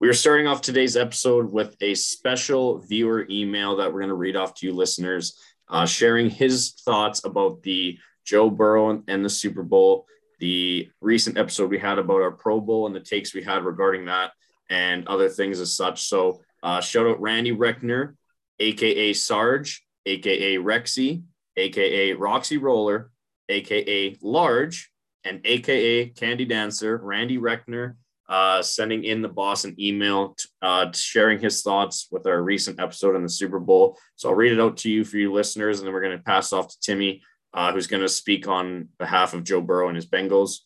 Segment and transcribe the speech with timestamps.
[0.00, 4.14] We are starting off today's episode with a special viewer email that we're going to
[4.14, 5.36] read off to you listeners,
[5.68, 10.06] uh, sharing his thoughts about the Joe Burrow and the Super Bowl,
[10.38, 14.04] the recent episode we had about our Pro Bowl and the takes we had regarding
[14.04, 14.30] that,
[14.70, 16.04] and other things as such.
[16.04, 18.14] So, uh, shout out Randy Reckner,
[18.60, 21.24] aka Sarge, aka Rexy,
[21.56, 23.10] aka Roxy Roller,
[23.48, 24.92] aka Large,
[25.24, 27.96] and aka Candy Dancer, Randy Reckner,
[28.28, 32.78] uh, sending in the boss an email, t- uh, sharing his thoughts with our recent
[32.78, 33.98] episode in the Super Bowl.
[34.16, 36.24] So I'll read it out to you for you listeners, and then we're going to
[36.24, 37.22] pass off to Timmy,
[37.54, 40.58] uh, who's going to speak on behalf of Joe Burrow and his Bengals.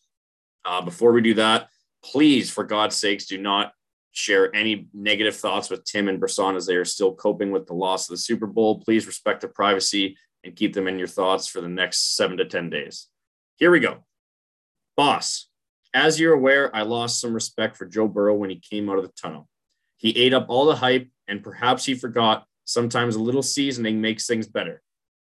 [0.65, 1.69] Uh, before we do that,
[2.03, 3.71] please, for God's sakes, do not
[4.11, 7.73] share any negative thoughts with Tim and Brisson as they are still coping with the
[7.73, 8.79] loss of the Super Bowl.
[8.79, 12.45] Please respect their privacy and keep them in your thoughts for the next seven to
[12.45, 13.07] 10 days.
[13.55, 14.03] Here we go.
[14.95, 15.47] Boss,
[15.93, 19.03] as you're aware, I lost some respect for Joe Burrow when he came out of
[19.03, 19.47] the tunnel.
[19.97, 24.25] He ate up all the hype, and perhaps he forgot sometimes a little seasoning makes
[24.25, 24.81] things better.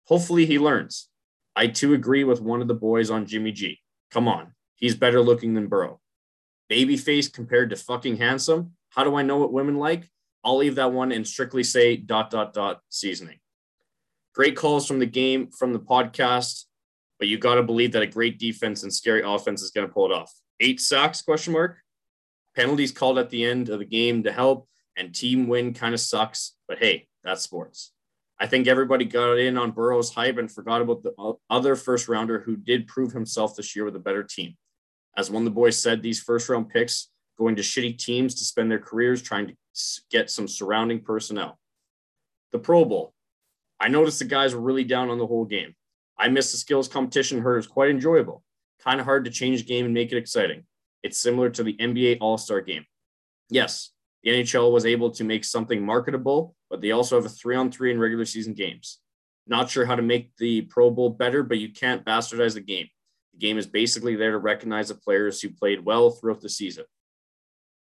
[0.07, 1.09] Hopefully, he learns.
[1.55, 3.79] I too agree with one of the boys on Jimmy G.
[4.11, 6.01] Come on, he's better looking than Burrow.
[6.71, 8.73] Babyface compared to fucking handsome.
[8.89, 10.09] How do I know what women like?
[10.43, 13.39] I'll leave that one and strictly say dot dot dot seasoning.
[14.35, 16.65] Great calls from the game from the podcast,
[17.19, 19.93] but you got to believe that a great defense and scary offense is going to
[19.93, 20.33] pull it off
[20.65, 21.77] eight sacks question mark.
[22.57, 26.01] Penalties called at the end of the game to help and team win kind of
[26.01, 27.93] sucks but hey that's sports.
[28.41, 32.41] I think everybody got in on burrow's hype and forgot about the other first rounder
[32.41, 34.57] who did prove himself this year with a better team.
[35.17, 38.45] As one of the boys said these first round picks going to shitty teams to
[38.45, 39.55] spend their careers trying to
[40.11, 41.59] get some surrounding personnel.
[42.53, 43.13] The pro bowl.
[43.81, 45.75] I noticed the guys were really down on the whole game.
[46.17, 48.44] I missed the skills competition heard quite enjoyable
[48.83, 50.65] kind of hard to change game and make it exciting.
[51.03, 52.85] It's similar to the NBA All Star game.
[53.51, 53.91] Yes,
[54.23, 57.71] the NHL was able to make something marketable, but they also have a three on
[57.71, 59.01] three in regular season games.
[59.47, 62.89] Not sure how to make the Pro Bowl better, but you can't bastardize the game.
[63.35, 66.85] The game is basically there to recognize the players who played well throughout the season.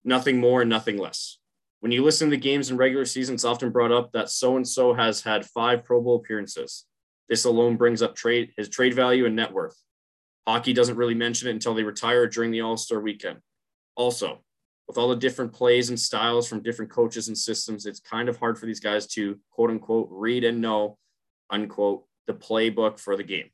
[0.03, 1.37] Nothing more and nothing less.
[1.81, 4.55] When you listen to the games in regular season, it's often brought up that so
[4.55, 6.85] and so has had five Pro Bowl appearances.
[7.29, 9.77] This alone brings up trade his trade value and net worth.
[10.47, 13.39] Hockey doesn't really mention it until they retire during the All Star weekend.
[13.95, 14.41] Also,
[14.87, 18.37] with all the different plays and styles from different coaches and systems, it's kind of
[18.37, 20.97] hard for these guys to quote unquote read and know,
[21.49, 23.49] unquote, the playbook for the game.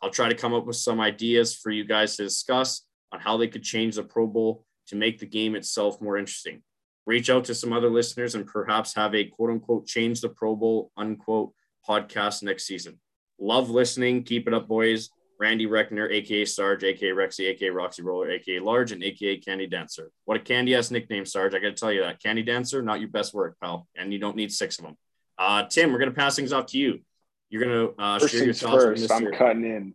[0.00, 3.36] I'll try to come up with some ideas for you guys to discuss on how
[3.36, 6.62] they could change the Pro Bowl to make the game itself more interesting.
[7.06, 10.54] Reach out to some other listeners and perhaps have a quote unquote change the Pro
[10.54, 11.52] Bowl unquote
[11.86, 13.00] podcast next season.
[13.40, 14.22] Love listening.
[14.22, 15.10] Keep it up, boys.
[15.38, 20.10] Randy Reckner, aka Sarge, aka Rexy, aka Roxy Roller, aka Large, and aka Candy Dancer.
[20.24, 21.54] What a candy ass nickname, Sarge.
[21.54, 22.20] I got to tell you that.
[22.22, 23.86] Candy Dancer, not your best work, pal.
[23.96, 24.96] And you don't need six of them.
[25.38, 27.00] Uh, Tim, we're going to pass things off to you.
[27.50, 28.84] You're going to uh, share your thoughts.
[28.84, 29.94] First, I'm cutting in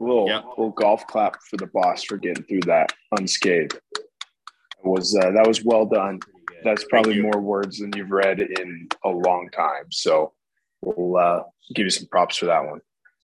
[0.00, 0.44] a little, yep.
[0.50, 3.74] little golf clap for the boss for getting through that unscathed.
[3.92, 6.20] It was uh, that was well done.
[6.62, 9.90] That's probably more words than you've read in a long time.
[9.90, 10.32] So
[10.80, 11.42] we'll uh,
[11.74, 12.80] give you some props for that one.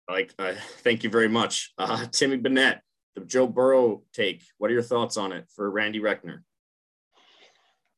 [0.09, 2.81] Like, uh, thank you very much, uh, Timmy Bennett.
[3.15, 4.43] The Joe Burrow take.
[4.59, 6.43] What are your thoughts on it for Randy Reckner?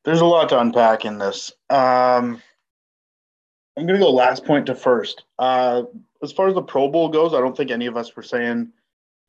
[0.05, 1.51] There's a lot to unpack in this.
[1.69, 2.41] Um,
[3.77, 5.25] I'm going to go last point to first.
[5.39, 5.83] Uh,
[6.23, 8.73] as far as the Pro Bowl goes, I don't think any of us were saying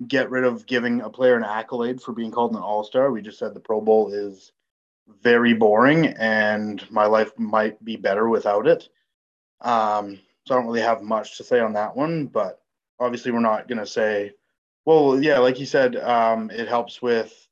[0.07, 3.11] get rid of giving a player an accolade for being called an All Star.
[3.11, 4.53] We just said the Pro Bowl is
[5.21, 8.87] very boring and my life might be better without it.
[9.61, 12.61] Um, so I don't really have much to say on that one, but
[12.99, 14.33] obviously we're not going to say,
[14.85, 17.47] well, yeah, like you said, um, it helps with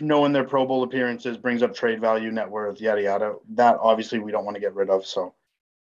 [0.00, 3.34] knowing their Pro Bowl appearances, brings up trade value, net worth, yada yada.
[3.54, 5.06] That obviously we don't want to get rid of.
[5.06, 5.34] So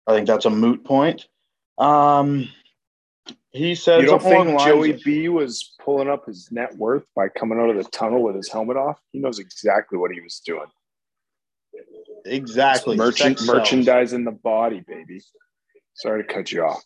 [0.07, 1.27] I think that's a moot point.
[1.79, 2.49] Um,
[3.51, 7.29] he said, "You don't think Joey of, B was pulling up his net worth by
[7.29, 9.01] coming out of the tunnel with his helmet off?
[9.13, 10.67] He knows exactly what he was doing.
[12.27, 15.21] Exactly, merchant, merchandising the body, baby.
[15.95, 16.83] Sorry to cut you off.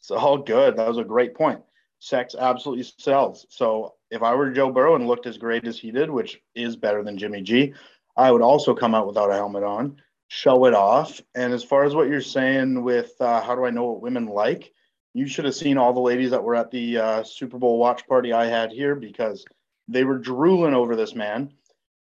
[0.00, 0.76] It's all good.
[0.76, 1.60] That was a great point.
[2.00, 3.46] Sex absolutely sells.
[3.50, 6.76] So if I were Joe Burrow and looked as great as he did, which is
[6.76, 7.74] better than Jimmy G,
[8.16, 9.96] I would also come out without a helmet on,
[10.28, 11.20] show it off.
[11.34, 14.26] And as far as what you're saying with uh, how do I know what women
[14.26, 14.72] like,
[15.14, 18.06] you should have seen all the ladies that were at the uh, Super Bowl watch
[18.06, 19.44] party I had here because
[19.88, 21.52] they were drooling over this man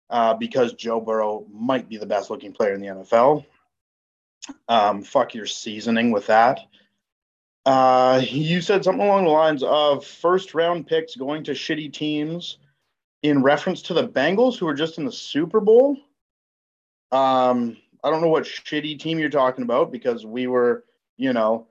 [0.09, 3.45] uh, because Joe Burrow might be the best looking player in the NFL.
[4.67, 6.59] Um, fuck your seasoning with that.
[7.67, 12.59] Uh, you said something along the lines of first round picks going to shitty teams
[13.23, 15.97] in reference to the Bengals who were just in the Super Bowl.
[17.11, 17.75] Um,
[18.05, 20.85] I don't know what shitty team you're talking about because we were,
[21.17, 21.67] you know,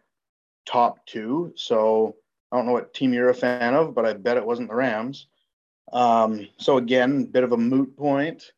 [0.67, 1.55] top two.
[1.57, 2.17] So
[2.53, 4.75] I don't know what team you're a fan of, but I bet it wasn't the
[4.75, 5.29] Rams.
[5.95, 8.53] Um, so again, bit of a moot point.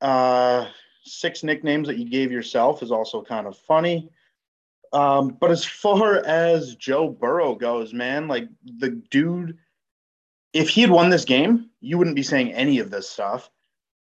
[0.00, 0.66] Uh,
[1.04, 4.10] six nicknames that you gave yourself is also kind of funny.
[4.92, 8.48] Um, but as far as Joe Burrow goes, man, like
[8.78, 9.56] the dude,
[10.52, 13.50] if he had won this game, you wouldn't be saying any of this stuff.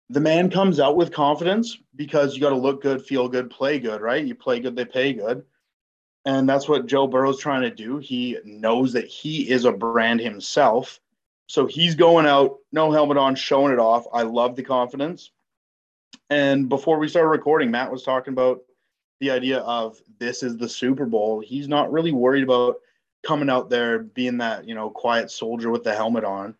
[0.10, 3.78] The man comes out with confidence because you got to look good, feel good, play
[3.80, 4.26] good, right?
[4.26, 5.44] You play good, they pay good.
[6.26, 7.98] And that's what Joe Burrow's trying to do.
[7.98, 11.00] He knows that he is a brand himself.
[11.48, 14.06] So he's going out, no helmet on, showing it off.
[14.14, 15.32] I love the confidence.
[16.30, 18.62] And before we started recording, Matt was talking about
[19.20, 21.40] the idea of this is the Super Bowl.
[21.40, 22.78] He's not really worried about
[23.26, 26.56] coming out there being that, you know, quiet soldier with the helmet on.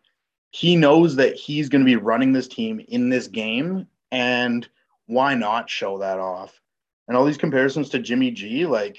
[0.50, 4.68] He knows that he's going to be running this team in this game and
[5.06, 6.60] why not show that off?
[7.08, 8.98] And all these comparisons to Jimmy G, like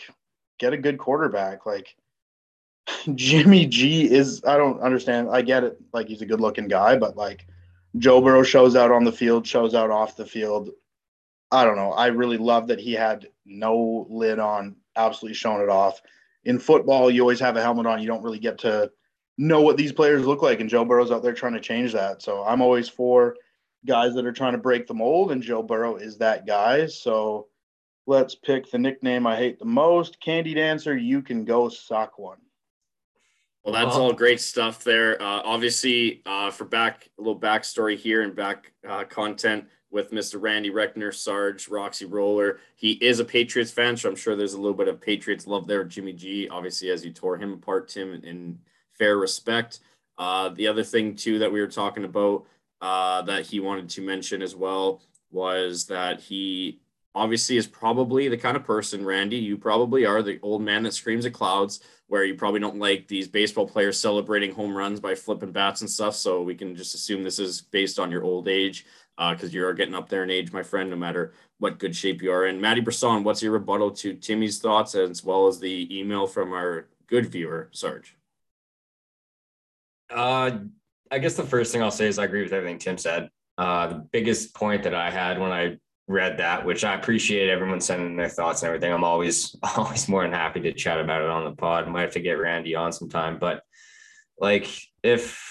[0.59, 1.65] get a good quarterback.
[1.65, 1.95] Like
[3.15, 5.29] Jimmy G is I don't understand.
[5.31, 5.79] I get it.
[5.93, 7.45] Like he's a good looking guy, but like
[7.97, 10.69] Joe Burrow shows out on the field, shows out off the field.
[11.51, 11.91] I don't know.
[11.91, 16.01] I really love that he had no lid on, absolutely showing it off.
[16.45, 18.01] In football, you always have a helmet on.
[18.01, 18.89] You don't really get to
[19.37, 22.21] know what these players look like, and Joe Burrow's out there trying to change that.
[22.21, 23.35] So I'm always for
[23.85, 26.87] guys that are trying to break the mold, and Joe Burrow is that guy.
[26.87, 27.47] So
[28.07, 30.19] let's pick the nickname I hate the most.
[30.21, 32.37] Candy Dancer, you can go sock one.
[33.63, 35.21] Well, that's all great stuff there.
[35.21, 40.41] Uh, obviously, uh, for back a little backstory here and back uh, content with Mr.
[40.41, 42.59] Randy Reckner, Sarge, Roxy Roller.
[42.75, 45.67] He is a Patriots fan, so I'm sure there's a little bit of Patriots love
[45.67, 45.83] there.
[45.83, 48.59] Jimmy G, obviously, as you tore him apart, Tim, in, in
[48.97, 49.79] fair respect.
[50.17, 52.45] Uh, the other thing too that we were talking about
[52.81, 55.01] uh, that he wanted to mention as well
[55.31, 56.79] was that he
[57.13, 60.93] obviously is probably the kind of person, Randy, you probably are the old man that
[60.93, 65.15] screams at clouds, where you probably don't like these baseball players celebrating home runs by
[65.15, 66.15] flipping bats and stuff.
[66.15, 68.85] So we can just assume this is based on your old age,
[69.17, 71.95] because uh, you are getting up there in age, my friend, no matter what good
[71.95, 72.59] shape you are in.
[72.59, 76.87] Maddie Brisson, what's your rebuttal to Timmy's thoughts as well as the email from our
[77.07, 78.17] good viewer, Sarge?
[80.09, 80.51] Uh,
[81.11, 83.29] I guess the first thing I'll say is I agree with everything Tim said.
[83.57, 87.79] Uh, the biggest point that I had when I read that, which I appreciate everyone
[87.79, 88.93] sending their thoughts and everything.
[88.93, 91.87] I'm always always more than happy to chat about it on the pod.
[91.87, 93.63] Might have to get Randy on sometime, but
[94.39, 94.67] like
[95.03, 95.50] if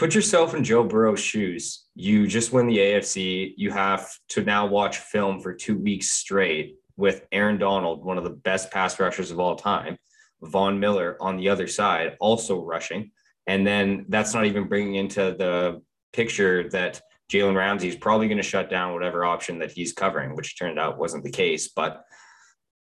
[0.00, 3.52] put yourself in Joe Burrow's shoes, you just win the AFC.
[3.58, 8.24] You have to now watch film for two weeks straight with Aaron Donald, one of
[8.24, 9.98] the best pass rushers of all time,
[10.40, 13.10] Von Miller on the other side, also rushing.
[13.46, 15.82] And then that's not even bringing into the
[16.14, 20.34] picture that Jalen Ramsey is probably going to shut down whatever option that he's covering,
[20.34, 21.68] which turned out wasn't the case.
[21.76, 22.02] But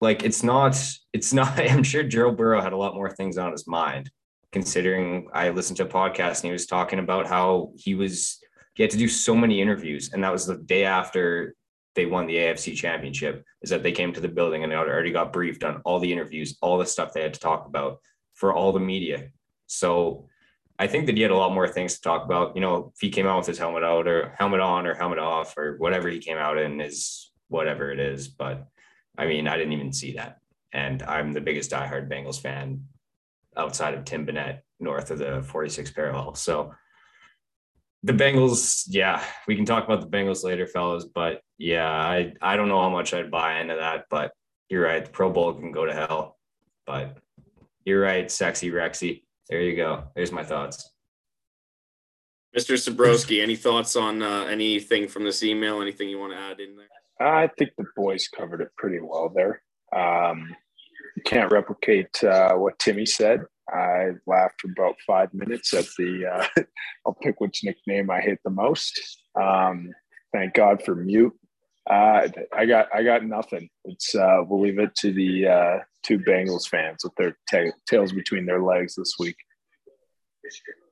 [0.00, 0.80] like, it's not,
[1.12, 4.12] it's not, I'm sure Joe Burrow had a lot more things on his mind,
[4.52, 8.38] considering I listened to a podcast and he was talking about how he was,
[8.74, 10.12] he had to do so many interviews.
[10.12, 11.54] And that was the day after
[11.94, 15.12] they won the AFC championship, is that they came to the building and they already
[15.12, 17.98] got briefed on all the interviews, all the stuff they had to talk about
[18.34, 19.28] for all the media.
[19.66, 20.28] So
[20.78, 22.54] I think that he had a lot more things to talk about.
[22.54, 25.18] You know, if he came out with his helmet out or helmet on or helmet
[25.18, 28.28] off or whatever he came out in is whatever it is.
[28.28, 28.66] But
[29.18, 30.38] I mean, I didn't even see that.
[30.72, 32.84] And I'm the biggest diehard Bengals fan
[33.56, 36.34] outside of Tim Bennett, north of the 46 parallel.
[36.34, 36.74] So
[38.02, 41.04] the Bengals, yeah, we can talk about the Bengals later, fellas.
[41.04, 44.32] But yeah, I, I don't know how much I'd buy into that, but
[44.68, 45.04] you're right.
[45.04, 46.38] The Pro Bowl can go to hell.
[46.86, 47.18] But
[47.84, 50.04] you're right, sexy Rexy there you go.
[50.14, 50.92] There's my thoughts.
[52.56, 52.74] Mr.
[52.74, 55.82] Sabrowski, any thoughts on uh, anything from this email?
[55.82, 56.86] Anything you want to add in there?
[57.20, 59.62] I think the boys covered it pretty well there.
[59.94, 60.54] Um,
[61.16, 63.44] you can't replicate uh, what Timmy said.
[63.68, 66.26] I laughed for about five minutes at the.
[66.26, 66.62] Uh,
[67.06, 68.98] I'll pick which nickname I hate the most.
[69.40, 69.92] Um,
[70.32, 71.34] thank God for mute.
[71.88, 73.68] Uh, I got I got nothing.
[73.84, 78.12] It's uh, we'll leave it to the uh, two Bengals fans with their ta- tails
[78.12, 79.36] between their legs this week.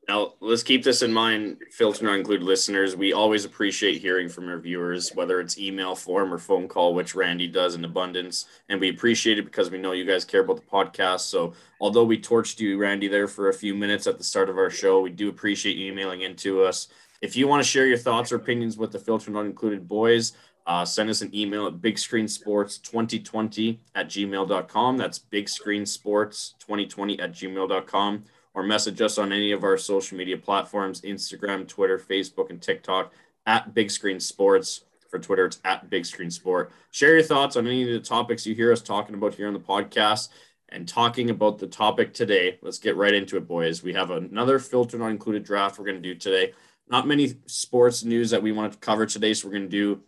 [0.09, 2.97] Now let's keep this in mind, filter not include listeners.
[2.97, 7.15] We always appreciate hearing from our viewers, whether it's email form or phone call, which
[7.15, 10.57] Randy does in abundance, and we appreciate it because we know you guys care about
[10.57, 11.21] the podcast.
[11.21, 14.57] So although we torched you, Randy, there for a few minutes at the start of
[14.57, 16.88] our show, we do appreciate you emailing into us.
[17.21, 20.33] If you want to share your thoughts or opinions with the filter not included boys,
[20.67, 24.97] uh, send us an email at bigscreensports2020 at gmail.com.
[24.97, 28.25] That's bigscreensports2020 at gmail.com.
[28.59, 33.12] Or message us on any of our social media platforms Instagram, Twitter, Facebook, and TikTok
[33.47, 34.81] at Big Screen Sports.
[35.09, 36.73] For Twitter, it's at Big Screen Sport.
[36.91, 39.53] Share your thoughts on any of the topics you hear us talking about here on
[39.53, 40.31] the podcast.
[40.71, 43.85] And talking about the topic today, let's get right into it, boys.
[43.85, 46.53] We have another filter not included draft we're going to do today.
[46.91, 50.03] Not many sports news that we want to cover today, so we're going to do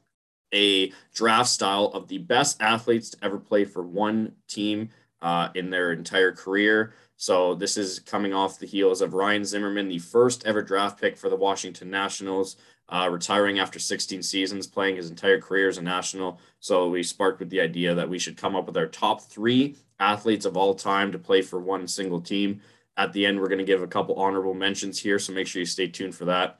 [0.52, 4.88] a draft style of the best athletes to ever play for one team
[5.22, 6.94] uh, in their entire career.
[7.20, 11.18] So this is coming off the heels of Ryan Zimmerman, the first ever draft pick
[11.18, 12.56] for the Washington Nationals
[12.88, 16.40] uh, retiring after 16 seasons, playing his entire career as a national.
[16.60, 19.76] So we sparked with the idea that we should come up with our top three
[19.98, 22.62] athletes of all time to play for one single team.
[22.96, 25.60] At the end, we're going to give a couple honorable mentions here, so make sure
[25.60, 26.58] you stay tuned for that.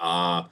[0.00, 0.44] Uh,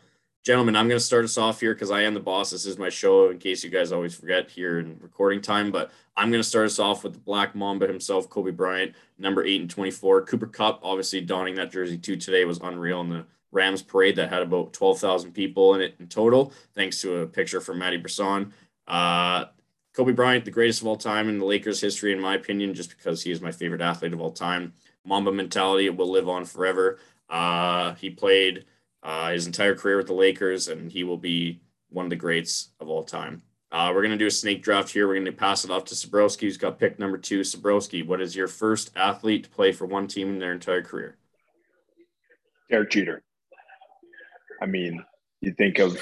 [0.48, 2.52] gentlemen, I'm going to start us off here because I am the boss.
[2.52, 5.70] This is my show, in case you guys always forget here in recording time.
[5.70, 9.44] But I'm going to start us off with the Black Mamba himself, Kobe Bryant, number
[9.44, 10.22] eight and 24.
[10.22, 14.30] Cooper Kupp, obviously donning that jersey too today, was unreal in the Rams parade that
[14.30, 18.54] had about 12,000 people in it in total, thanks to a picture from Matty Brisson.
[18.86, 19.44] Uh,
[19.92, 22.88] Kobe Bryant, the greatest of all time in the Lakers history, in my opinion, just
[22.88, 24.72] because he is my favorite athlete of all time.
[25.04, 26.98] Mamba mentality will live on forever.
[27.28, 28.64] Uh, he played
[29.02, 32.70] uh, his entire career with the Lakers, and he will be one of the greats
[32.80, 33.42] of all time.
[33.70, 35.06] Uh, we're going to do a snake draft here.
[35.06, 37.40] We're going to pass it off to Sabrowski, who's got pick number two.
[37.40, 41.16] Sabrowski, what is your first athlete to play for one team in their entire career?
[42.70, 43.22] Derek Jeter.
[44.62, 45.04] I mean,
[45.40, 45.98] you think of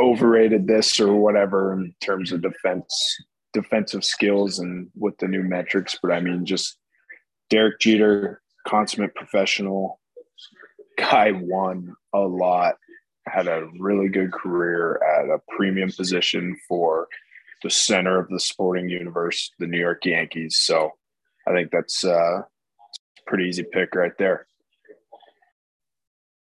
[0.00, 2.86] overrated this or whatever in terms of defense,
[3.52, 6.78] defensive skills and with the new metrics, but I mean, just
[7.50, 10.00] Derek Jeter, consummate professional,
[10.98, 12.76] guy won a lot,
[13.26, 17.08] had a really good career at a premium position for
[17.62, 20.58] the center of the sporting universe, the New York Yankees.
[20.58, 20.92] So
[21.46, 22.44] I think that's uh, a
[23.26, 24.46] pretty easy pick right there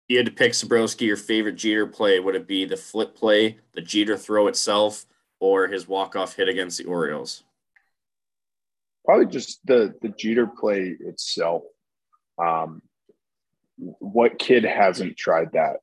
[0.07, 3.57] you had to pick Sabrowski, your favorite Jeter play, would it be the flip play,
[3.73, 5.05] the Jeter throw itself,
[5.39, 7.43] or his walk-off hit against the Orioles?
[9.05, 11.63] Probably just the the Jeter play itself.
[12.37, 12.81] Um,
[13.99, 15.77] what kid hasn't tried that?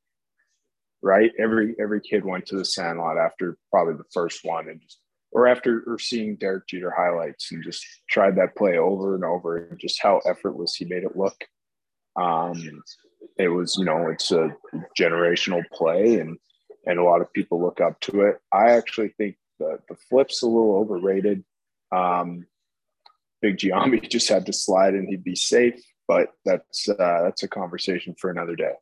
[1.02, 1.30] Right?
[1.38, 4.99] Every every kid went to the Sandlot after probably the first one and just
[5.33, 9.57] or after or seeing Derek Jeter highlights and just tried that play over and over
[9.57, 11.45] and just how effortless he made it look.
[12.16, 12.83] Um,
[13.38, 14.54] it was, you know, it's a
[14.99, 16.38] generational play and
[16.87, 18.38] and a lot of people look up to it.
[18.52, 21.45] I actually think the the flip's a little overrated.
[21.92, 22.47] Um,
[23.40, 25.80] Big Giambi just had to slide and he'd be safe,
[26.11, 28.73] but that's uh, that's a conversation for another day.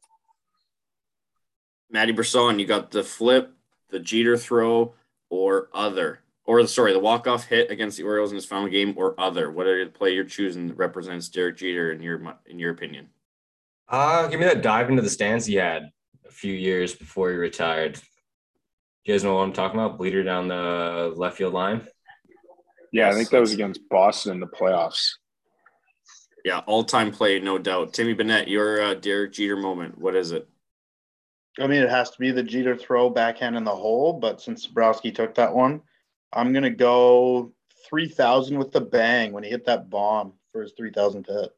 [1.91, 3.53] Matty Brisson, you got the flip,
[3.91, 4.95] the Jeter throw,
[5.29, 8.71] or other, or the sorry, the walk off hit against the Orioles in his final
[8.71, 9.53] game, or other.
[9.53, 13.11] What are the play you're choosing that represents Derek Jeter in your in your opinion?
[13.91, 15.91] Uh, give me that dive into the stands he had
[16.27, 18.01] a few years before he retired.
[19.05, 19.99] You guys know what I'm talking about?
[19.99, 21.87] Bleeder down the left field line.
[22.91, 25.11] Yeah, I think that was against Boston in the playoffs.
[26.45, 27.93] Yeah, all time play, no doubt.
[27.93, 29.99] Timmy Bennett, your uh, Derek Jeter moment.
[29.99, 30.49] What is it?
[31.59, 34.67] I mean, it has to be the Jeter throw backhand in the hole, but since
[34.67, 35.81] Sabrowski took that one,
[36.33, 37.53] I'm gonna go
[37.89, 41.51] three thousand with the bang when he hit that bomb for his three thousandth hit.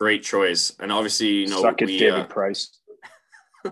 [0.00, 0.74] Great choice.
[0.80, 2.78] And obviously, you know, Suck it, we, David uh, Price.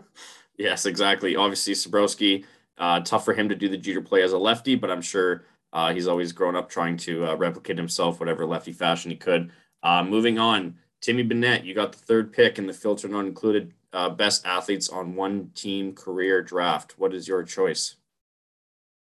[0.59, 1.35] yes, exactly.
[1.35, 2.45] Obviously, Sabrowski,
[2.79, 5.45] uh, tough for him to do the Jeter play as a lefty, but I'm sure
[5.73, 9.51] uh, he's always grown up trying to uh, replicate himself, whatever lefty fashion he could.
[9.83, 13.73] Uh, moving on, Timmy Bennett, you got the third pick in the filter not included
[13.93, 16.95] uh, best athletes on one team career draft.
[16.99, 17.97] What is your choice?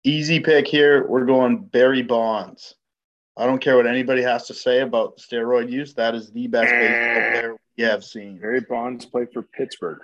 [0.02, 1.06] Easy pick here.
[1.06, 2.74] We're going Barry Bonds.
[3.36, 5.94] I don't care what anybody has to say about steroid use.
[5.94, 8.38] That is the best baseball player we have seen.
[8.38, 9.98] Barry Bonds played for Pittsburgh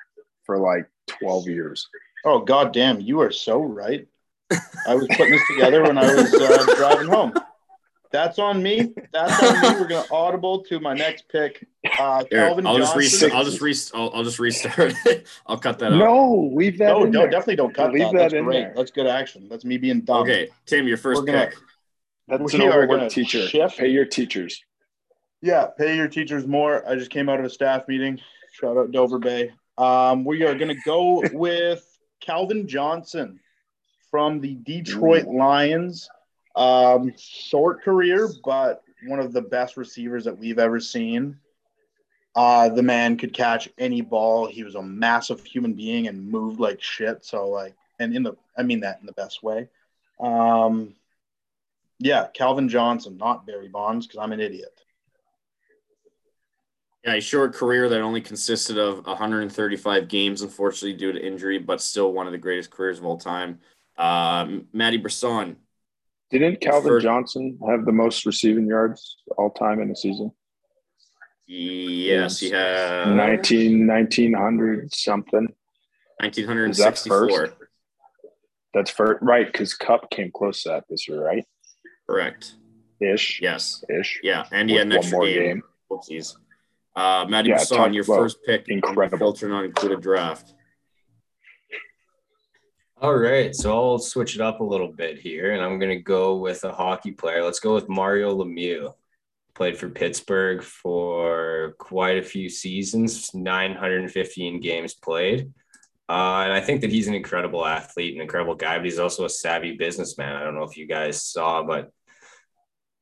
[0.45, 1.89] for like 12 years.
[2.25, 3.01] Oh, god damn.
[3.01, 4.07] You are so right.
[4.87, 7.33] I was putting this together when I was uh, driving home.
[8.13, 8.93] That's on me.
[9.13, 9.81] That's on me.
[9.81, 11.67] We're gonna audible to my next pick.
[11.99, 12.81] Uh, Calvin I'll Johnson.
[12.81, 13.33] just restart.
[13.33, 14.01] I'll just restart.
[14.01, 14.95] I'll, I'll, just restart.
[15.47, 15.99] I'll cut that out.
[15.99, 16.89] No, leave that.
[16.89, 17.31] No, no, there.
[17.31, 18.13] definitely don't cut leave that.
[18.13, 18.61] that That's in great.
[18.61, 18.73] there.
[18.75, 19.49] That's good action.
[19.49, 20.23] That's me being dumb.
[20.23, 21.55] Okay, Tim, your 1st pick.
[22.27, 23.47] That's we an overworked teacher.
[23.47, 23.79] Shift.
[23.79, 24.65] Pay your teachers.
[25.43, 26.87] Yeah, pay your teachers more.
[26.89, 28.21] I just came out of a staff meeting.
[28.53, 29.53] Shout out Dover Bay.
[29.79, 31.85] Um, we are going to go with
[32.21, 33.41] Calvin Johnson
[34.11, 36.09] from the Detroit Lions.
[36.57, 41.39] Um, short career, but one of the best receivers that we've ever seen.
[42.35, 44.47] Uh, the man could catch any ball.
[44.47, 47.25] He was a massive human being and moved like shit.
[47.25, 49.69] So like, and in the, I mean that in the best way.
[50.21, 50.95] Um,
[51.99, 54.81] yeah, Calvin Johnson, not Barry Bonds, because I'm an idiot.
[57.05, 61.81] Yeah, a short career that only consisted of 135 games, unfortunately, due to injury, but
[61.81, 63.61] still one of the greatest careers of all time.
[63.97, 65.57] Uh, Matty Brisson.
[66.31, 70.31] Didn't Calvin first, Johnson have the most receiving yards all time in a season?
[71.47, 75.49] Yes, he had 19, 1900 something.
[76.19, 77.29] 1964.
[77.29, 77.55] That
[78.73, 81.45] That's for right because Kupp came close to that this year, right?
[82.09, 82.55] Correct.
[83.01, 83.41] Ish.
[83.41, 83.83] Yes.
[83.89, 84.21] Ish.
[84.23, 85.43] Yeah, and he had an extra game.
[85.43, 85.63] game.
[85.91, 86.37] Oopsies.
[86.95, 89.19] Uh, Matty yeah, your first pick, incredible.
[89.19, 90.55] Filter not included draft.
[93.03, 96.03] All right, so I'll switch it up a little bit here, and I'm going to
[96.03, 97.43] go with a hockey player.
[97.43, 98.93] Let's go with Mario Lemieux.
[99.55, 105.51] Played for Pittsburgh for quite a few seasons, 915 games played.
[106.11, 109.25] Uh, and I think that he's an incredible athlete, an incredible guy, but he's also
[109.25, 110.37] a savvy businessman.
[110.37, 111.91] I don't know if you guys saw, but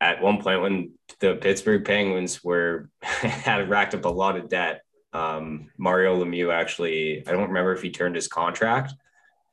[0.01, 4.83] at one point when the Pittsburgh Penguins were had racked up a lot of debt,
[5.13, 8.95] um, Mario Lemieux actually, I don't remember if he turned his contract,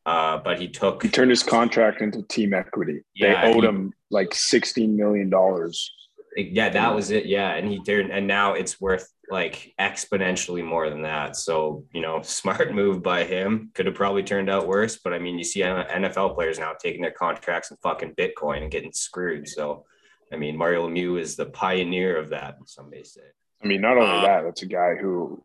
[0.05, 3.01] uh, but he took he turned his contract into team equity.
[3.15, 5.91] Yeah, they owed he, him like sixteen million dollars.
[6.35, 7.25] Yeah, that was it.
[7.25, 11.35] Yeah, and he turned, and now it's worth like exponentially more than that.
[11.35, 13.71] So you know, smart move by him.
[13.73, 17.01] Could have probably turned out worse, but I mean, you see NFL players now taking
[17.01, 19.47] their contracts in fucking Bitcoin and getting screwed.
[19.47, 19.85] So
[20.31, 23.21] I mean, Mario Lemieux is the pioneer of that, some may say.
[23.63, 25.43] I mean, not only uh, that, that's a guy who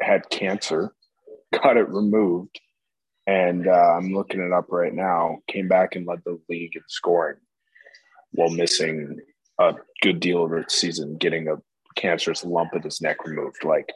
[0.00, 0.92] had cancer,
[1.52, 2.60] got it removed,
[3.28, 5.40] and uh, I'm looking it up right now.
[5.48, 7.36] Came back and led the league in scoring
[8.32, 9.20] while missing
[9.60, 11.56] a good deal of its season, getting a
[11.94, 13.64] cancerous lump in his neck removed.
[13.64, 13.92] Like,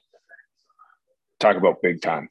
[1.40, 2.28] talk about big time.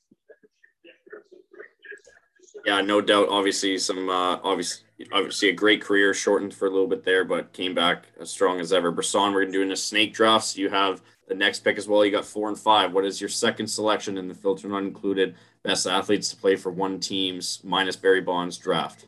[2.67, 3.29] Yeah, no doubt.
[3.29, 7.51] Obviously, some uh, obviously obviously a great career, shortened for a little bit there, but
[7.51, 8.91] came back as strong as ever.
[8.91, 10.45] Brisson, we're doing a snake draft.
[10.45, 12.05] So you have the next pick as well.
[12.05, 12.93] You got four and five.
[12.93, 16.71] What is your second selection in the filter not included best athletes to play for
[16.71, 19.07] one team's minus Barry Bonds draft?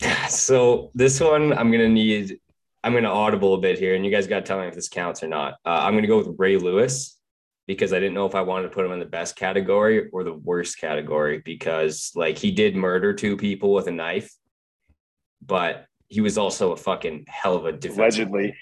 [0.28, 2.38] So this one, I'm gonna need.
[2.82, 4.88] I'm gonna audible a bit here, and you guys got to tell me if this
[4.88, 5.54] counts or not.
[5.66, 7.18] Uh, I'm gonna go with Ray Lewis
[7.66, 10.24] because I didn't know if I wanted to put him in the best category or
[10.24, 14.32] the worst category because like he did murder two people with a knife
[15.44, 17.98] but he was also a fucking hell of a defense.
[18.16, 18.54] Allegedly.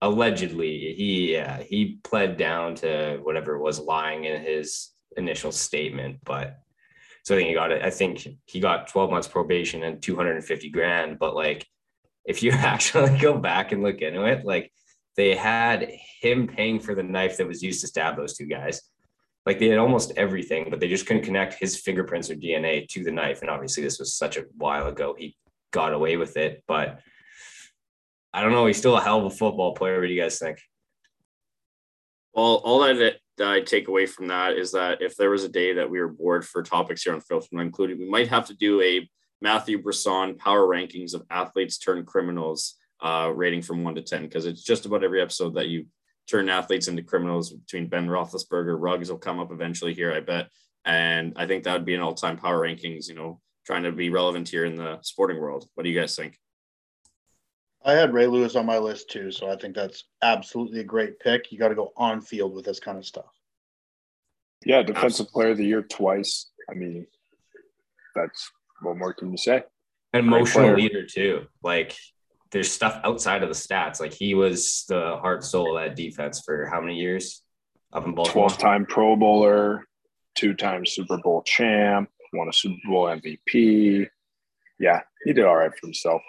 [0.00, 6.60] Allegedly, he yeah, he pled down to whatever was lying in his initial statement, but
[7.28, 7.82] so I think he got it.
[7.82, 11.18] I think he got 12 months probation and 250 grand.
[11.18, 11.66] But like,
[12.24, 14.72] if you actually go back and look into it, like
[15.14, 15.90] they had
[16.22, 18.80] him paying for the knife that was used to stab those two guys.
[19.44, 23.04] Like they had almost everything, but they just couldn't connect his fingerprints or DNA to
[23.04, 23.42] the knife.
[23.42, 25.14] And obviously, this was such a while ago.
[25.18, 25.36] He
[25.70, 26.64] got away with it.
[26.66, 27.00] But
[28.32, 28.64] I don't know.
[28.64, 30.00] He's still a hell of a football player.
[30.00, 30.60] What do you guys think?
[32.32, 35.48] Well, all that, that I take away from that is that if there was a
[35.48, 38.54] day that we were bored for topics here on Filth included, we might have to
[38.54, 39.08] do a
[39.40, 44.46] Matthew Brisson power rankings of athletes turned criminals uh, rating from one to 10, because
[44.46, 45.86] it's just about every episode that you
[46.28, 50.48] turn athletes into criminals between Ben Roethlisberger, Ruggs will come up eventually here, I bet.
[50.84, 53.92] And I think that would be an all time power rankings, you know, trying to
[53.92, 55.66] be relevant here in the sporting world.
[55.74, 56.38] What do you guys think?
[57.88, 61.18] I had Ray Lewis on my list too, so I think that's absolutely a great
[61.20, 61.50] pick.
[61.50, 63.32] You got to go on field with this kind of stuff.
[64.66, 66.50] Yeah, defensive player of the year twice.
[66.70, 67.06] I mean,
[68.14, 68.50] that's
[68.82, 69.62] what more can you say?
[70.12, 71.46] An emotional leader too.
[71.62, 71.96] Like
[72.50, 74.00] there's stuff outside of the stats.
[74.00, 77.42] Like he was the heart soul of that defense for how many years
[77.94, 78.48] up in Baltimore?
[78.48, 79.86] 12 time Pro Bowler,
[80.34, 84.06] two time Super Bowl champ, won a Super Bowl MVP.
[84.78, 86.20] Yeah, he did all right for himself.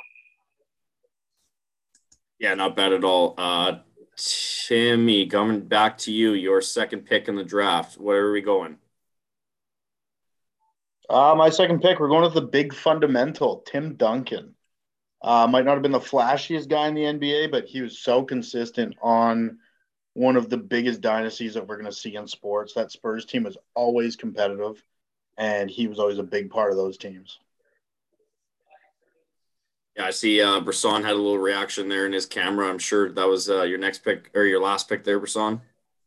[2.40, 3.36] Yeah, not bad at all.
[3.38, 3.80] Uh,
[4.16, 7.98] Timmy, coming back to you, your second pick in the draft.
[7.98, 8.78] Where are we going?
[11.10, 14.56] Uh, my second pick, we're going with the big fundamental, Tim Duncan.
[15.22, 18.24] Uh, might not have been the flashiest guy in the NBA, but he was so
[18.24, 19.58] consistent on
[20.14, 22.74] one of the biggest dynasties that we're going to see in sports.
[22.74, 24.82] That Spurs team is always competitive
[25.38, 27.40] and he was always a big part of those teams.
[30.00, 32.70] Yeah, I see uh, Brisson had a little reaction there in his camera.
[32.70, 35.60] I'm sure that was uh, your next pick or your last pick there, Brisson.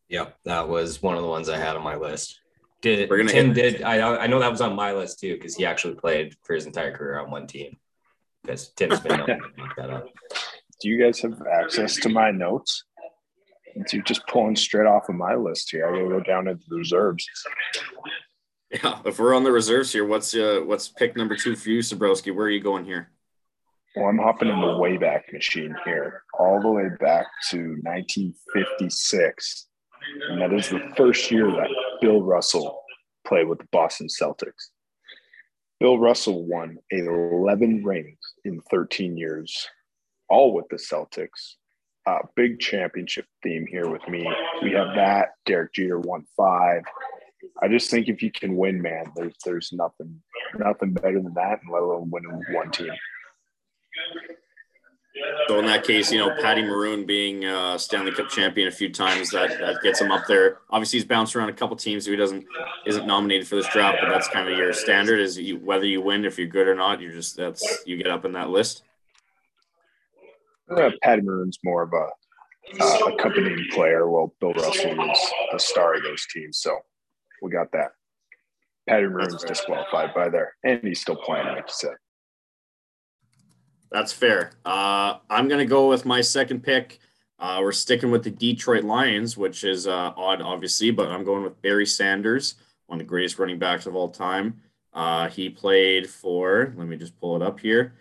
[0.08, 2.40] Yep, that was one of the ones I had on my list.
[2.80, 4.16] Did We're gonna Tim hit- did I?
[4.16, 6.96] I know that was on my list too because he actually played for his entire
[6.96, 7.76] career on one team.
[8.42, 9.20] Because Tim's been
[9.76, 10.06] that up.
[10.80, 12.84] Do you guys have access to my notes?
[13.92, 15.86] You're just pulling straight off of my list here.
[15.86, 17.28] I gotta go down into the reserves.
[18.70, 21.80] Yeah, if we're on the reserves here, what's uh what's pick number two for you,
[21.80, 22.34] Sabrowski?
[22.34, 23.10] Where are you going here?
[23.94, 29.66] Well, I'm hopping in the back machine here, all the way back to 1956.
[30.30, 31.68] And that is the first year that
[32.00, 32.82] Bill Russell
[33.26, 34.70] played with the Boston Celtics.
[35.78, 39.68] Bill Russell won 11 rings in 13 years,
[40.28, 41.56] all with the Celtics.
[42.06, 44.26] Uh, big championship theme here with me.
[44.62, 45.34] We have that.
[45.44, 46.82] Derek Jeter won five.
[47.60, 50.20] I just think if you can win, man, there's there's nothing
[50.58, 52.92] nothing better than that, and let alone winning one team.
[55.46, 58.90] So in that case, you know, Patty Maroon being uh, Stanley Cup champion a few
[58.90, 60.58] times, that that gets him up there.
[60.70, 62.44] Obviously, he's bounced around a couple teams, so he doesn't
[62.86, 63.98] isn't nominated for this draft.
[64.00, 66.74] But that's kind of your standard: is you, whether you win, if you're good or
[66.74, 68.84] not, you just that's you get up in that list.
[70.74, 72.08] Uh, Patty Maroon's more of a
[72.80, 76.58] uh, accompanying player, while Bill Russell is a star of those teams.
[76.58, 76.78] So
[77.42, 77.92] we got that.
[78.88, 81.96] Patty Maroon's disqualified by there, and he's still playing, like you said.
[83.92, 84.52] That's fair.
[84.64, 86.98] Uh, I'm going to go with my second pick.
[87.38, 91.42] Uh, we're sticking with the Detroit Lions, which is uh, odd, obviously, but I'm going
[91.42, 92.54] with Barry Sanders,
[92.86, 94.60] one of the greatest running backs of all time.
[94.94, 97.94] Uh, he played for, let me just pull it up here.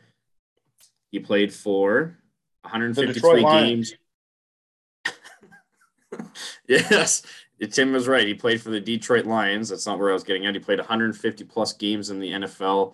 [1.11, 2.17] He played for
[2.61, 3.93] 153 games.
[6.67, 7.23] yes,
[7.71, 8.27] Tim was right.
[8.27, 9.69] He played for the Detroit Lions.
[9.69, 10.53] That's not where I was getting at.
[10.53, 12.93] He played 150 plus games in the NFL.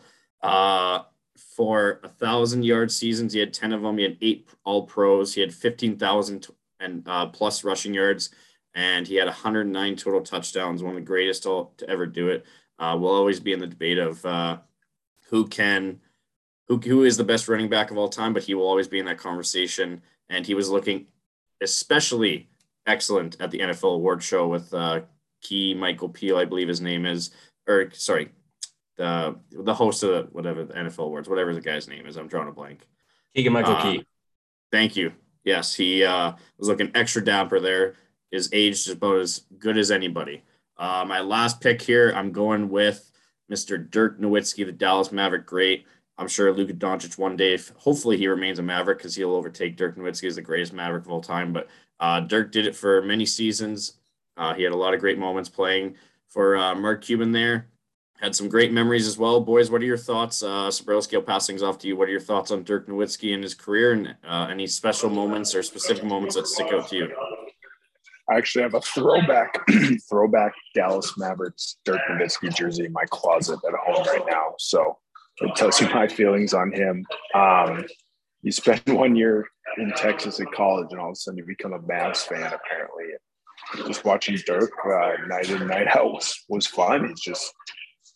[1.38, 3.97] For a thousand yard seasons, he had 10 of them.
[3.97, 5.34] He had eight all pros.
[5.34, 6.47] He had 15,000
[6.80, 8.30] and uh, plus rushing yards,
[8.76, 10.84] and he had 109 total touchdowns.
[10.84, 12.45] One of the greatest to, to ever do it.
[12.80, 14.58] Uh, will always be in the debate of uh,
[15.30, 16.00] who can,
[16.67, 19.00] who, who is the best running back of all time, but he will always be
[19.00, 20.02] in that conversation.
[20.30, 21.08] And he was looking
[21.62, 22.50] especially
[22.86, 25.02] excellent at the NFL award show with uh,
[25.41, 27.32] Key Michael Peel, I believe his name is,
[27.67, 28.30] or sorry,
[28.97, 32.17] the the host of the, whatever the NFL awards, whatever the guy's name is.
[32.17, 32.86] I'm drawing a blank.
[33.36, 34.05] Keegan Michael uh, Key.
[34.71, 35.13] Thank you.
[35.43, 37.93] Yes, he uh, was looking extra dapper there.
[38.31, 40.43] His age is about as good as anybody.
[40.77, 43.10] Uh, my last pick here, I'm going with
[43.49, 43.89] Mr.
[43.89, 45.86] Dirk Nowitzki, the Dallas Maverick great.
[46.17, 49.77] I'm sure Luka Doncic one day, if, hopefully he remains a Maverick because he'll overtake
[49.77, 51.53] Dirk Nowitzki as the greatest Maverick of all time.
[51.53, 53.93] But uh, Dirk did it for many seasons.
[54.36, 55.95] Uh, he had a lot of great moments playing
[56.27, 57.67] for uh, Mark Cuban there
[58.21, 59.39] had some great memories as well.
[59.39, 60.41] Boys, what are your thoughts?
[60.41, 61.95] Uh, Sabrowski, I'll pass things off to you.
[61.95, 65.53] What are your thoughts on Dirk Nowitzki and his career and uh, any special moments
[65.53, 67.10] or specific moments that stick out to you?
[68.30, 69.56] I actually have a throwback,
[70.10, 74.56] throwback Dallas Mavericks Dirk Nowitzki jersey in my closet at home right now.
[74.58, 74.97] So
[75.39, 77.06] it tells you my feelings on him.
[77.36, 77.86] Um,
[78.41, 81.73] you spend one year in Texas at college, and all of a sudden you become
[81.73, 82.51] a Mavs fan.
[82.51, 83.06] Apparently,
[83.88, 87.08] just watching Dirk uh, night in night out was was fun.
[87.08, 87.53] He's just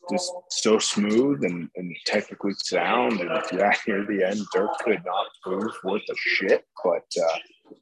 [0.09, 3.19] just so smooth and, and technically sound.
[3.19, 7.37] And yeah, near the end, Dirk could not move worth a shit, but uh,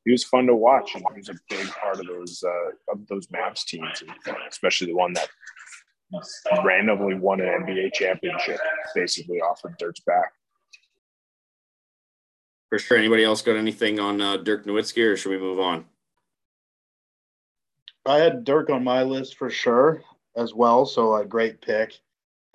[0.05, 3.07] he was fun to watch, and he was a big part of those uh, of
[3.07, 4.03] those Mavs teams,
[4.49, 5.29] especially the one that
[6.63, 8.59] randomly won an NBA championship,
[8.95, 10.33] basically off of Dirk's back.
[12.69, 12.97] For sure.
[12.97, 15.85] Anybody else got anything on uh, Dirk Nowitzki, or should we move on?
[18.05, 20.01] I had Dirk on my list for sure
[20.35, 21.99] as well, so a great pick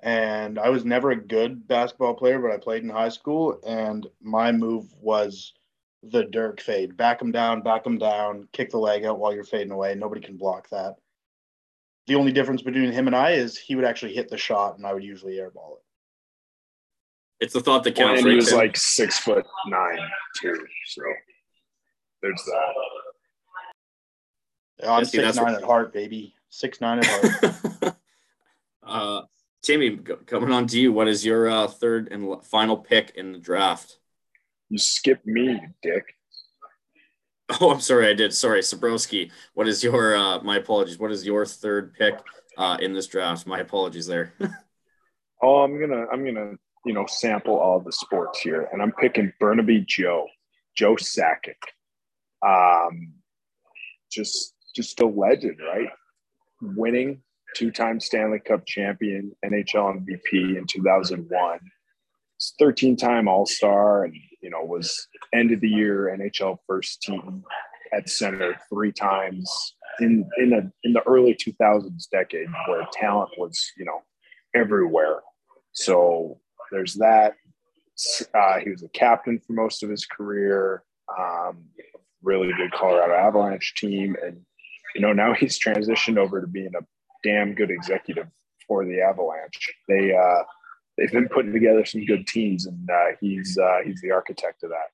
[0.01, 4.05] and I was never a good basketball player, but I played in high school, and
[4.21, 5.53] my move was
[6.03, 6.97] the Dirk fade.
[6.97, 9.95] Back him down, back him down, kick the leg out while you're fading away.
[9.95, 10.95] Nobody can block that.
[12.07, 14.85] The only difference between him and I is he would actually hit the shot, and
[14.85, 15.83] I would usually airball it.
[17.39, 18.21] It's the thought that counts.
[18.21, 19.99] Well, and he was like six foot nine
[20.39, 21.01] too, so
[22.21, 22.73] there's that.
[24.79, 25.55] Yeah, I'm six nine what...
[25.55, 26.33] at heart, baby.
[26.49, 27.95] Six nine at heart.
[28.83, 29.21] uh,
[29.65, 29.97] Timmy,
[30.27, 30.93] coming on to you.
[30.93, 33.97] What is your uh, third and final pick in the draft?
[34.69, 36.05] You skipped me, you dick.
[37.61, 38.33] Oh, I'm sorry, I did.
[38.33, 39.31] Sorry, Sabrowski.
[39.53, 40.15] What is your?
[40.15, 40.97] Uh, my apologies.
[40.97, 42.15] What is your third pick
[42.57, 43.45] uh, in this draft?
[43.45, 44.33] My apologies there.
[45.43, 46.53] oh, I'm gonna, I'm gonna,
[46.87, 50.25] you know, sample all the sports here, and I'm picking Burnaby Joe,
[50.75, 51.53] Joe Sakic.
[52.41, 53.13] Um,
[54.11, 55.89] just, just a legend, right?
[56.63, 57.21] Winning
[57.55, 61.59] two-time Stanley Cup champion, NHL MVP in 2001.
[62.61, 67.43] 13-time All-Star, and you know was end of the year NHL first team
[67.93, 69.49] at center three times
[69.99, 74.01] in in a in the early 2000s decade where talent was you know
[74.53, 75.21] everywhere.
[75.71, 76.39] So
[76.71, 77.35] there's that.
[78.33, 80.83] Uh, he was a captain for most of his career.
[81.17, 81.63] Um,
[82.21, 84.41] really good Colorado Avalanche team, and
[84.93, 86.83] you know now he's transitioned over to being a
[87.25, 88.27] damn good executive
[88.67, 89.73] for the Avalanche.
[89.87, 90.43] They uh,
[90.97, 94.69] they've been putting together some good teams, and uh, he's uh, he's the architect of
[94.69, 94.91] that.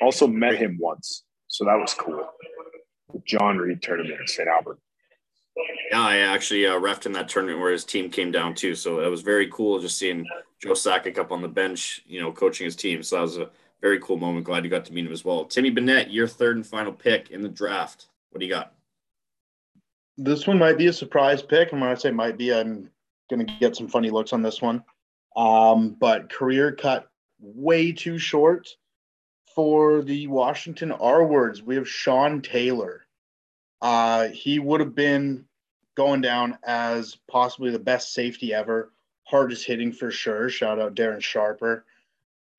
[0.00, 2.28] Also met him once, so that was cool.
[3.12, 4.48] the John Reed tournament in St.
[4.48, 4.78] Albert.
[5.90, 8.74] Yeah, I actually uh, refed in that tournament where his team came down too.
[8.74, 10.26] So it was very cool just seeing
[10.60, 13.02] Joe Sakic up on the bench, you know, coaching his team.
[13.04, 14.46] So that was a very cool moment.
[14.46, 15.44] Glad you got to meet him as well.
[15.44, 18.06] Timmy Bennett, your third and final pick in the draft.
[18.30, 18.74] What do you got?
[20.16, 21.72] This one might be a surprise pick.
[21.72, 22.90] And when I say might be, I'm
[23.30, 24.84] going to get some funny looks on this one.
[25.36, 27.08] Um, but career cut
[27.40, 28.68] way too short
[29.54, 31.62] for the Washington R words.
[31.62, 33.06] We have Sean Taylor.
[33.80, 35.44] Uh, he would have been
[35.96, 38.92] going down as possibly the best safety ever,
[39.24, 40.48] hardest hitting for sure.
[40.48, 41.84] Shout out Darren Sharper.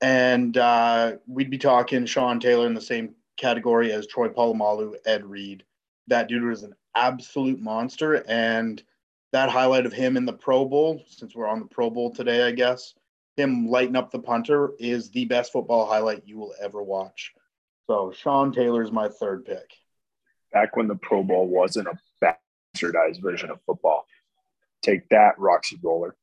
[0.02, 5.26] And uh, we'd be talking Sean Taylor in the same category as Troy Polamalu, Ed
[5.26, 5.64] Reed.
[6.08, 8.24] That dude was an absolute monster.
[8.28, 8.82] And
[9.32, 12.48] that highlight of him in the Pro Bowl, since we're on the Pro Bowl today,
[12.48, 12.94] I guess,
[13.38, 17.34] him lighting up the punter is the best football highlight you will ever watch.
[17.88, 19.74] So Sean Taylor is my third pick
[20.52, 22.36] back when the Pro Bowl wasn't a
[22.76, 24.08] bastardized version of football.
[24.82, 26.16] Take that, Roxy Roller.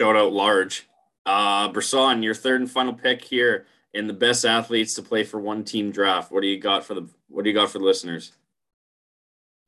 [0.00, 0.88] Shout out large.
[1.24, 5.38] Uh, Brisson, your third and final pick here in the best athletes to play for
[5.38, 6.32] one team draft.
[6.32, 8.32] What do you got for the What do you got for the listeners?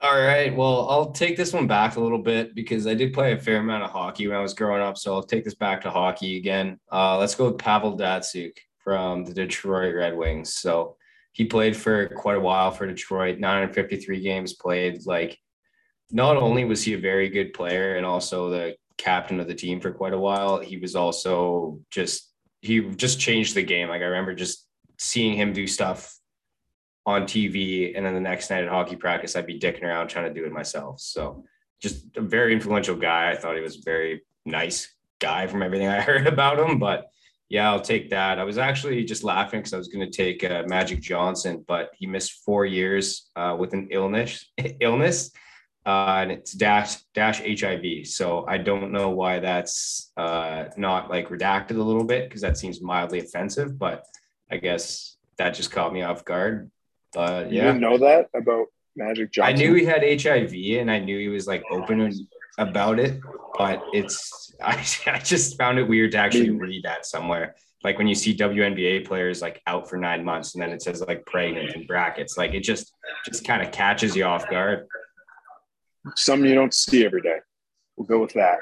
[0.02, 0.54] All right.
[0.56, 3.58] Well, I'll take this one back a little bit because I did play a fair
[3.58, 4.96] amount of hockey when I was growing up.
[4.96, 6.80] So I'll take this back to hockey again.
[6.90, 10.54] Uh, let's go with Pavel Datsyuk from the Detroit Red Wings.
[10.54, 10.96] So
[11.32, 15.04] he played for quite a while for Detroit, 953 games played.
[15.04, 15.38] Like,
[16.10, 19.82] not only was he a very good player and also the captain of the team
[19.82, 22.32] for quite a while, he was also just,
[22.62, 23.90] he just changed the game.
[23.90, 24.66] Like, I remember just
[24.98, 26.19] seeing him do stuff
[27.06, 27.96] on TV.
[27.96, 30.46] And then the next night at hockey practice, I'd be dicking around trying to do
[30.46, 31.00] it myself.
[31.00, 31.44] So,
[31.80, 33.30] just a very influential guy.
[33.30, 37.10] I thought he was a very nice guy from everything I heard about him, but
[37.50, 38.38] yeah, I'll take that.
[38.38, 41.90] I was actually just laughing because I was going to take uh, Magic Johnson, but
[41.98, 44.46] he missed four years uh, with an illness.
[44.80, 45.32] illness,
[45.84, 48.06] uh, and it's dash dash HIV.
[48.06, 52.56] So I don't know why that's uh, not like redacted a little bit because that
[52.56, 53.76] seems mildly offensive.
[53.76, 54.04] But
[54.48, 56.70] I guess that just caught me off guard.
[57.12, 59.54] But yeah, you didn't know that about Magic Johnson.
[59.54, 62.12] I knew he had HIV, and I knew he was like open
[62.58, 63.20] about it,
[63.56, 67.54] but it's I, I just found it weird to actually read that somewhere.
[67.82, 71.00] Like when you see WNBA players like out for nine months and then it says
[71.00, 72.92] like pregnant in brackets, like it just
[73.24, 74.86] just kind of catches you off guard.
[76.14, 77.38] Some you don't see every day.
[77.96, 78.58] We'll go with that.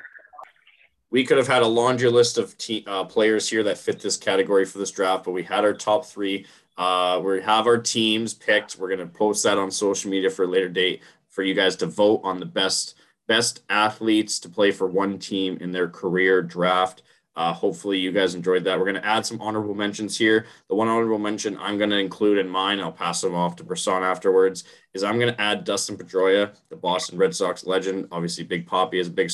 [1.11, 4.17] We could have had a laundry list of te- uh, players here that fit this
[4.17, 6.47] category for this draft, but we had our top three.
[6.79, 8.79] Uh, we have our teams picked.
[8.79, 11.77] We're going to post that on social media for a later date for you guys
[11.77, 12.95] to vote on the best
[13.27, 17.03] best athletes to play for one team in their career draft.
[17.37, 18.79] Uh, hopefully, you guys enjoyed that.
[18.79, 20.47] We're going to add some honorable mentions here.
[20.69, 23.65] The one honorable mention I'm going to include in mine, I'll pass them off to
[23.65, 24.65] Brisson afterwards,
[24.95, 28.09] is I'm going to add Dustin Pedroia, the Boston Red Sox legend.
[28.11, 29.31] Obviously, Big Papi is a big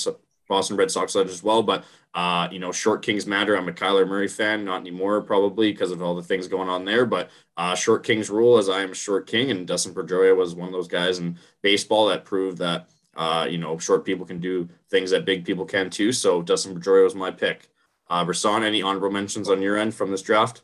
[0.48, 1.62] Boston Red Sox legend as well.
[1.62, 3.56] But, uh, you know, short kings matter.
[3.56, 6.84] I'm a Kyler Murray fan, not anymore, probably because of all the things going on
[6.84, 7.06] there.
[7.06, 9.50] But uh, short kings rule as I am a short king.
[9.50, 13.58] And Dustin Pedroia was one of those guys in baseball that proved that uh, you
[13.58, 16.12] know, short people can do things that big people can too.
[16.12, 17.68] So Dustin Pedroia was my pick.
[18.08, 20.62] Uh, Brisson, any honorable mentions on your end from this draft?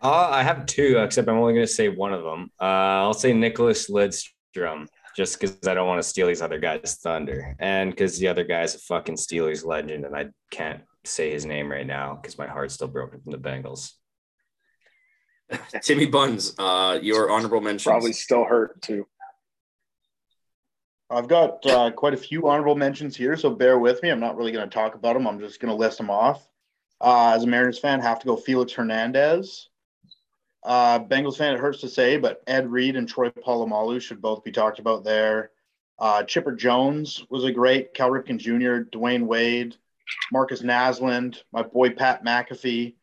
[0.00, 2.50] Uh, I have two, except I'm only going to say one of them.
[2.60, 6.98] Uh, I'll say Nicklas Lidstrom, just because I don't want to steal these other guys'
[7.02, 11.44] thunder, and because the other guy's a fucking Steelers legend, and I can't say his
[11.44, 13.92] name right now because my heart's still broken from the Bengals.
[15.82, 19.06] Timmy Buns, uh, your honorable mention Probably still hurt too.
[21.10, 24.08] I've got uh, quite a few honorable mentions here, so bear with me.
[24.08, 25.26] I'm not really going to talk about them.
[25.26, 26.48] I'm just going to list them off.
[27.02, 29.68] Uh, as a Mariners fan, have to go Felix Hernandez.
[30.64, 34.44] Uh, Bengals fan, it hurts to say, but Ed Reed and Troy Polamalu should both
[34.44, 35.50] be talked about there.
[35.98, 37.94] Uh, Chipper Jones was a great.
[37.94, 39.76] Cal Ripken Jr., Dwyane Wade,
[40.32, 42.94] Markus Naslund, my boy Pat McAfee.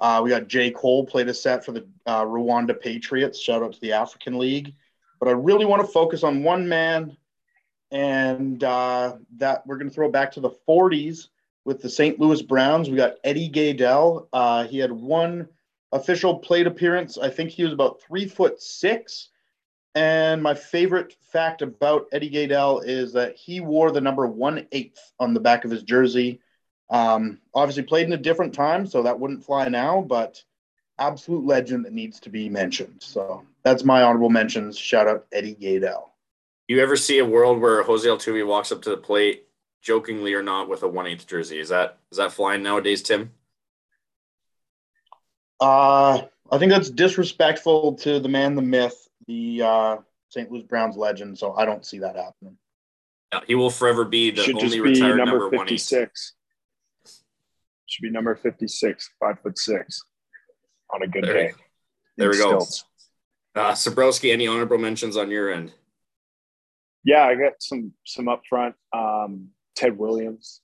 [0.00, 3.38] Uh, we got Jay Cole played a set for the uh, Rwanda Patriots.
[3.38, 4.74] Shout out to the African League.
[5.20, 7.16] But I really want to focus on one man
[7.90, 11.28] and uh, that we're going to throw back to the 40s
[11.64, 12.18] with the St.
[12.18, 12.90] Louis Browns.
[12.90, 14.26] We got Eddie Gaedel.
[14.32, 15.48] Uh, he had one
[15.94, 17.16] official plate appearance.
[17.16, 19.30] I think he was about three foot six.
[19.94, 25.12] And my favorite fact about Eddie Gaedel is that he wore the number one eighth
[25.18, 26.40] on the back of his jersey.
[26.90, 30.42] Um, obviously, played in a different time, so that wouldn't fly now, but
[30.98, 32.96] absolute legend that needs to be mentioned.
[32.98, 34.76] So that's my honorable mentions.
[34.76, 36.10] Shout out Eddie Gaedel
[36.68, 39.44] you ever see a world where Jose Altuve walks up to the plate,
[39.82, 41.58] jokingly or not, with a one eighth jersey?
[41.58, 43.32] Is that is that flying nowadays, Tim?
[45.64, 49.96] Uh, I think that's disrespectful to the man, the myth, the uh,
[50.28, 50.52] St.
[50.52, 52.58] Louis Browns legend, so I don't see that happening.
[53.32, 56.34] Yeah, he will forever be the Should only retired number, number 56.
[57.86, 60.02] Should be number 56, five foot six
[60.92, 61.52] on a good there, day.
[62.18, 62.58] There we go.
[63.54, 65.72] Uh, Sabrowski, any honorable mentions on your end?
[67.04, 68.74] Yeah, I got some some up front.
[68.92, 70.60] Um, Ted Williams.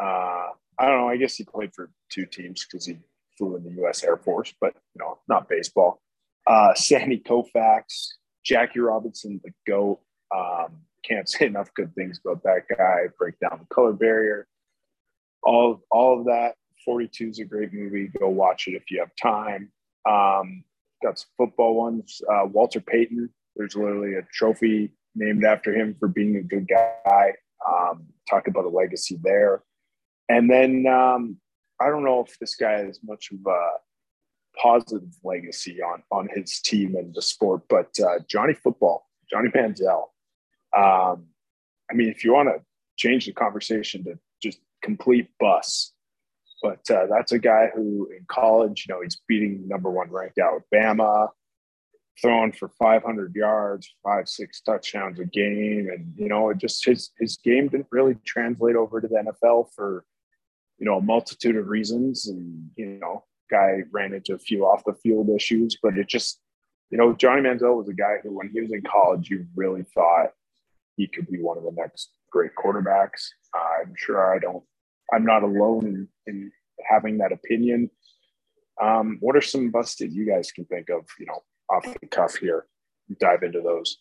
[0.00, 0.48] Uh,
[0.78, 1.08] I don't know.
[1.08, 2.96] I guess he played for two teams because he
[3.36, 4.02] flew in the U.S.
[4.04, 6.00] Air Force, but you know, not baseball.
[6.46, 8.08] Uh, Sandy Koufax,
[8.44, 10.00] Jackie Robinson, the goat.
[10.34, 13.08] Um, can't say enough good things about that guy.
[13.18, 14.46] Break down the color barrier.
[15.42, 16.54] All all of that.
[16.84, 18.08] 42 is a great movie.
[18.18, 19.72] Go watch it if you have time.
[20.08, 20.62] Um,
[21.02, 22.20] got some football ones.
[22.30, 23.28] Uh, Walter Payton.
[23.56, 27.32] There's literally a trophy named after him for being a good guy.
[27.66, 29.62] Um, talk about a legacy there.
[30.28, 31.38] And then um,
[31.80, 33.70] I don't know if this guy has much of a
[34.60, 40.06] positive legacy on on his team and the sport, but uh, Johnny Football, Johnny Manziel.
[40.76, 41.26] Um,
[41.90, 42.62] I mean, if you want to
[42.96, 45.92] change the conversation to just complete bus,
[46.62, 50.38] but uh, that's a guy who in college, you know, he's beating number one ranked
[50.38, 51.28] Alabama,
[52.20, 55.88] throwing for 500 yards, five, six touchdowns a game.
[55.92, 59.68] And, you know, it just his, his game didn't really translate over to the NFL
[59.74, 60.04] for,
[60.78, 62.28] you know, a multitude of reasons.
[62.28, 66.40] And, you know, guy ran into a few off the field issues, but it just,
[66.90, 69.84] you know, Johnny Manziel was a guy who, when he was in college, you really
[69.94, 70.30] thought
[70.96, 73.28] he could be one of the next great quarterbacks.
[73.54, 74.62] I'm sure I don't,
[75.12, 76.52] I'm not alone in, in
[76.88, 77.90] having that opinion.
[78.82, 82.36] Um, what are some busted you guys can think of, you know, off the cuff
[82.36, 82.66] here?
[83.18, 83.98] Dive into those.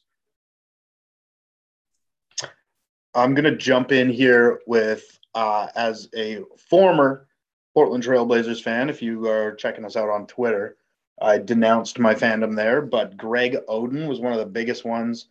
[3.14, 7.28] I'm going to jump in here with, uh, as a former
[7.74, 10.78] Portland Trailblazers fan, if you are checking us out on Twitter,
[11.22, 15.28] I denounced my fandom there, but Greg Oden was one of the biggest ones.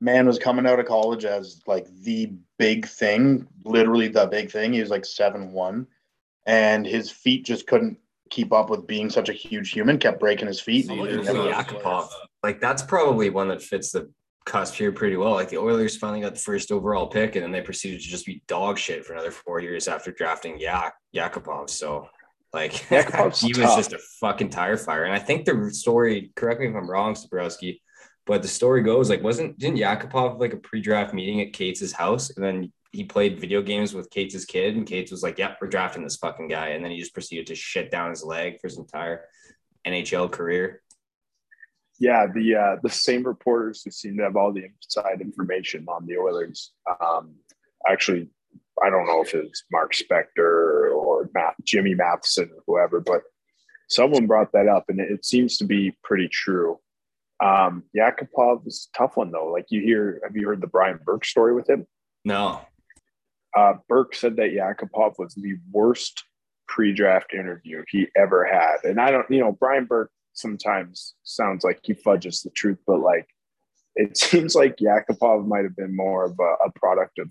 [0.00, 4.72] Man was coming out of college as like the big thing, literally the big thing.
[4.72, 5.88] He was like seven one,
[6.46, 7.98] and his feet just couldn't
[8.30, 9.98] keep up with being such a huge human.
[9.98, 10.86] Kept breaking his feet.
[12.44, 14.08] Like that's probably one that fits the
[14.48, 15.32] cusp here pretty well.
[15.32, 18.26] Like the Oilers finally got the first overall pick, and then they proceeded to just
[18.26, 21.70] be dog shit for another four years after drafting Yak Yakupov.
[21.70, 22.08] So
[22.52, 23.76] like he was tough.
[23.76, 25.04] just a fucking tire fire.
[25.04, 27.80] And I think the story, correct me if I'm wrong, Sabrowski,
[28.26, 32.30] but the story goes like wasn't didn't Yakupov like a pre-draft meeting at Katz' house,
[32.30, 35.68] and then he played video games with Katz' kid, and Katz was like, "Yep, we're
[35.68, 38.68] drafting this fucking guy," and then he just proceeded to shit down his leg for
[38.68, 39.24] his entire
[39.86, 40.82] NHL career.
[41.98, 46.06] Yeah, the uh, the same reporters who seem to have all the inside information on
[46.06, 46.72] the Oilers.
[47.00, 47.34] Um,
[47.88, 48.28] actually,
[48.82, 53.22] I don't know if it's Mark Spector or Matt, Jimmy Matheson or whoever, but
[53.88, 56.78] someone brought that up, and it, it seems to be pretty true.
[57.42, 59.46] Um, Yakupov is a tough one though.
[59.46, 61.86] Like you hear, have you heard the Brian Burke story with him?
[62.24, 62.60] No.
[63.56, 66.24] Uh, Burke said that Yakupov was the worst
[66.68, 71.80] pre-draft interview he ever had, and I don't, you know, Brian Burke sometimes sounds like
[71.82, 73.28] he fudges the truth, but like
[73.94, 77.30] it seems like Yakupov might have been more of a, a product of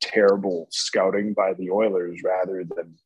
[0.00, 2.96] terrible scouting by the Oilers rather than,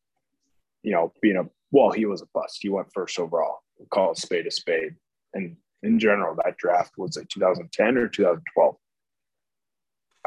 [0.83, 2.59] you know, being a well, he was a bust.
[2.61, 3.61] He went first overall.
[3.79, 4.97] We'll call it spade a spade.
[5.35, 8.77] And in general, that draft was like 2010 or 2012.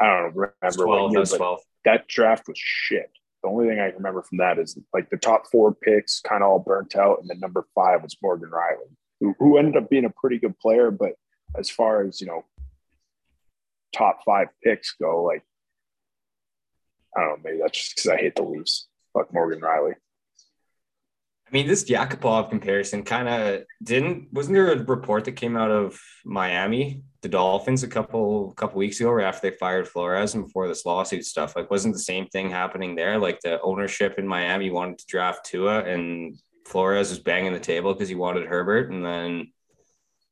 [0.00, 1.60] I don't remember 12, year, 12.
[1.84, 3.10] that draft was shit.
[3.42, 6.48] The only thing I remember from that is like the top four picks kind of
[6.48, 10.10] all burnt out, and then number five was Morgan Rielly, who, ended up being a
[10.10, 10.90] pretty good player.
[10.90, 11.12] But
[11.56, 12.44] as far as you know,
[13.94, 15.42] top five picks go, like
[17.16, 18.88] I don't know, maybe that's just because I hate the Leafs.
[19.12, 19.94] Fuck Morgan Rielly.
[21.46, 24.32] I mean, this Yakupov comparison kind of didn't.
[24.32, 28.98] Wasn't there a report that came out of Miami, the Dolphins, a couple couple weeks
[28.98, 31.54] ago, right after they fired Flores and before this lawsuit stuff?
[31.54, 33.18] Like, wasn't the same thing happening there?
[33.18, 37.92] Like, the ownership in Miami wanted to draft Tua, and Flores was banging the table
[37.92, 39.52] because he wanted Herbert, and then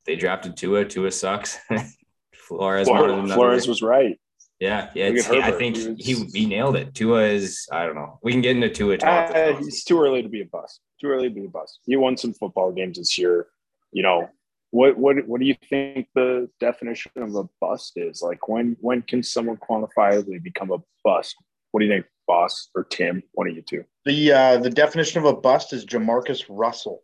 [0.07, 0.85] they drafted Tua.
[0.85, 1.59] Tua sucks.
[2.35, 4.19] Flores, Flores, Flores was right.
[4.63, 5.11] Yeah, yeah.
[5.43, 6.95] I think he, he nailed it.
[6.95, 8.21] Tua is I don't know.
[8.23, 9.31] We can get into Tua talk.
[9.31, 10.81] Uh, it's too early to be a bust.
[11.01, 11.81] Too early to be a bust.
[11.85, 13.49] He won some football games this year.
[13.91, 14.29] You know
[14.71, 14.97] what?
[14.97, 15.27] What?
[15.27, 18.23] What do you think the definition of a bust is?
[18.23, 18.77] Like when?
[18.81, 21.35] When can someone quantifiably become a bust?
[21.73, 23.23] What do you think, Boss or Tim?
[23.33, 23.85] One of you two.
[24.05, 27.03] The uh, the definition of a bust is Jamarcus Russell.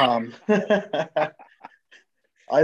[0.00, 1.30] Um, I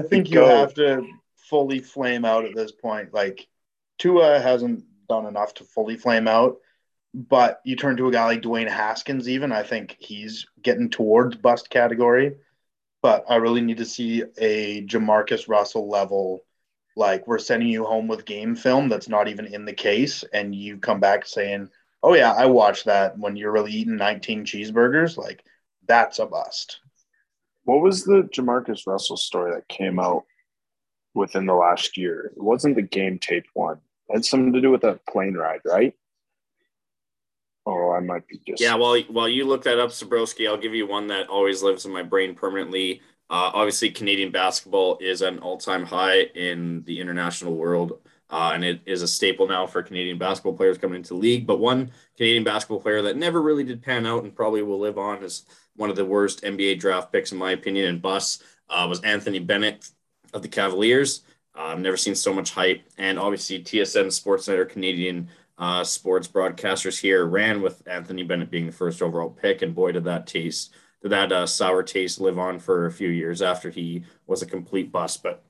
[0.00, 1.06] think you have to
[1.36, 3.12] fully flame out at this point.
[3.12, 3.46] Like
[3.98, 6.56] Tua hasn't done enough to fully flame out,
[7.14, 11.36] but you turn to a guy like Dwayne Haskins, even I think he's getting towards
[11.36, 12.36] bust category.
[13.02, 16.44] but I really need to see a Jamarcus Russell level.
[16.96, 20.54] Like we're sending you home with game film that's not even in the case, and
[20.54, 21.70] you come back saying,
[22.02, 25.42] "Oh yeah, I watched that when you're really eating 19 cheeseburgers." Like
[25.86, 26.80] that's a bust.
[27.64, 30.24] What was the Jamarcus Russell story that came out
[31.14, 32.32] within the last year?
[32.36, 33.78] It wasn't the game tape one.
[34.08, 35.94] It had something to do with a plane ride, right?
[37.64, 38.60] Oh, I might be just.
[38.60, 41.84] Yeah, while while you look that up, Sabrowski, I'll give you one that always lives
[41.86, 43.00] in my brain permanently.
[43.32, 48.82] Uh, obviously, Canadian basketball is an all-time high in the international world, uh, and it
[48.84, 51.46] is a staple now for Canadian basketball players coming into the league.
[51.46, 54.98] But one Canadian basketball player that never really did pan out and probably will live
[54.98, 58.84] on is one of the worst NBA draft picks in my opinion and bus uh,
[58.86, 59.88] was Anthony Bennett
[60.34, 61.22] of the Cavaliers.
[61.56, 66.28] Uh, I've never seen so much hype, and obviously TSN Sportsnet or Canadian uh, sports
[66.28, 70.26] broadcasters here ran with Anthony Bennett being the first overall pick, and boy, did that
[70.26, 70.74] taste,
[71.04, 74.92] that uh, sour taste live on for a few years after he was a complete
[74.92, 75.22] bust.
[75.22, 75.42] But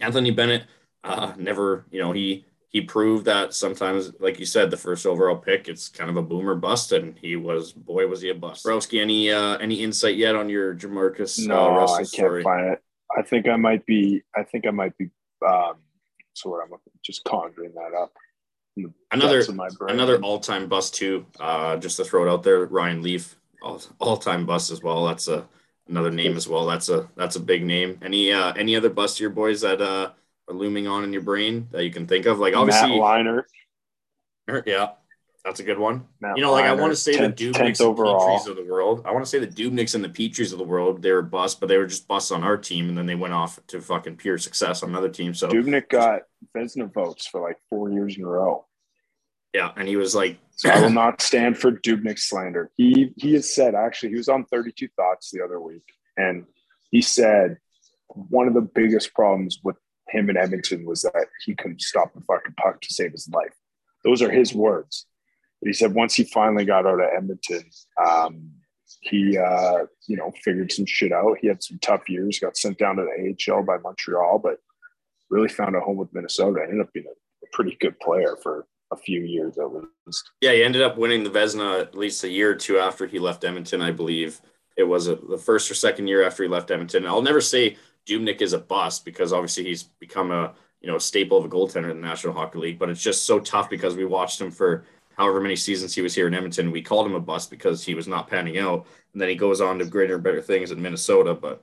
[0.00, 0.64] Anthony Bennett
[1.04, 5.36] uh, never, you know, he he proved that sometimes, like you said, the first overall
[5.36, 8.64] pick, it's kind of a boomer bust, and he was, boy, was he a bust.
[8.64, 11.44] Broski, any uh, any insight yet on your Jamarcus?
[11.44, 12.42] Uh, no, uh, I can't story?
[12.42, 12.82] find it.
[13.16, 14.22] I think I might be.
[14.34, 15.10] I think I might be.
[15.46, 15.74] Um,
[16.34, 18.12] sort of, I'm just conjuring that up
[19.10, 19.42] another
[19.88, 21.26] another all time bust too.
[21.38, 25.06] Uh, just to throw it out there, Ryan Leaf, all, all time bust as well.
[25.06, 25.46] That's a
[25.88, 26.66] another name as well.
[26.66, 27.98] That's a that's a big name.
[28.02, 30.10] Any uh, any other bust your boys that uh,
[30.48, 32.38] are looming on in your brain that you can think of?
[32.38, 33.42] Like obviously, Matt Leinart.
[34.50, 34.90] Er, yeah,
[35.44, 36.06] that's a good one.
[36.20, 38.56] Matt you know, like Leinart, I want to say 10th, the Dubnyks and Petries of
[38.56, 39.02] the world.
[39.04, 41.02] I want to say the Dubnyks and the Petries of the world.
[41.02, 43.34] They were bust, but they were just busts on our team, and then they went
[43.34, 45.34] off to fucking pure success on another team.
[45.34, 46.22] So Dubnyk got
[46.56, 48.66] Vezina votes for like four years in a row.
[49.54, 52.70] Yeah, and he was like, so I will not stand for Dubnyk slander.
[52.76, 55.84] He he has said actually he was on 32 Thoughts the other week,
[56.16, 56.46] and
[56.90, 57.58] he said
[58.08, 59.76] one of the biggest problems with
[60.08, 63.54] him in Edmonton was that he couldn't stop the fucking puck to save his life.
[64.04, 65.06] Those are his words.
[65.60, 67.62] But he said once he finally got out of Edmonton,
[68.04, 68.50] um,
[69.00, 71.38] he uh, you know figured some shit out.
[71.40, 74.58] He had some tough years, got sent down to the AHL by Montreal, but
[75.30, 76.60] really found a home with Minnesota.
[76.62, 80.30] Ended up being a, a pretty good player for a few years at least.
[80.40, 83.18] Yeah, he ended up winning the Vezina at least a year or two after he
[83.18, 84.40] left Edmonton, I believe.
[84.76, 87.06] It was a, the first or second year after he left Edmonton.
[87.06, 87.76] I'll never say
[88.06, 91.48] Dubnyk is a bust because obviously he's become a you know a staple of a
[91.48, 94.50] goaltender in the National Hockey League, but it's just so tough because we watched him
[94.50, 94.84] for
[95.16, 96.70] however many seasons he was here in Edmonton.
[96.70, 99.60] We called him a bust because he was not panning out, and then he goes
[99.60, 101.34] on to greater and better things in Minnesota.
[101.34, 101.62] But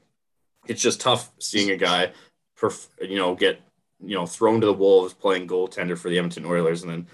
[0.67, 2.11] it's just tough seeing a guy,
[2.57, 3.61] perf- you know, get
[4.01, 7.07] you know thrown to the wolves playing goaltender for the Edmonton Oilers, and then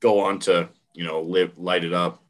[0.00, 2.22] go on to you know live light it up.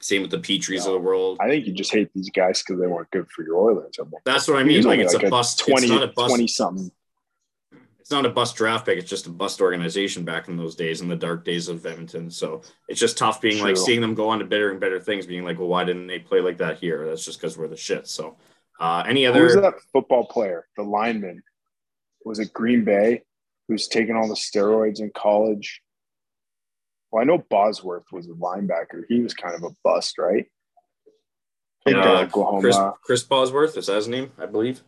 [0.00, 1.38] Same with the Petries of the world.
[1.40, 3.98] I think you just hate these guys because they weren't good for your Oilers.
[4.24, 4.84] That's what I mean.
[4.84, 5.58] Like it's like a bust.
[5.60, 6.28] 20, it's not a bust.
[6.30, 6.92] 20 something.
[7.98, 8.96] It's not a bust draft pick.
[8.96, 12.30] It's just a bust organization back in those days, in the dark days of Edmonton.
[12.30, 13.68] So it's just tough being True.
[13.68, 16.06] like seeing them go on to better and better things, being like, well, why didn't
[16.06, 17.06] they play like that here?
[17.06, 18.06] That's just because we're the shit.
[18.06, 18.36] So
[18.80, 19.42] uh, any other?
[19.42, 20.66] Who's that football player?
[20.76, 21.42] The lineman
[22.24, 23.24] was it Green Bay,
[23.68, 25.82] who's taking all the steroids in college
[27.10, 29.02] well, I know Bosworth was a linebacker.
[29.08, 30.46] He was kind of a bust, right?
[31.86, 32.60] Uh, Oklahoma.
[32.60, 34.82] Chris, Chris Bosworth is that his name, I believe.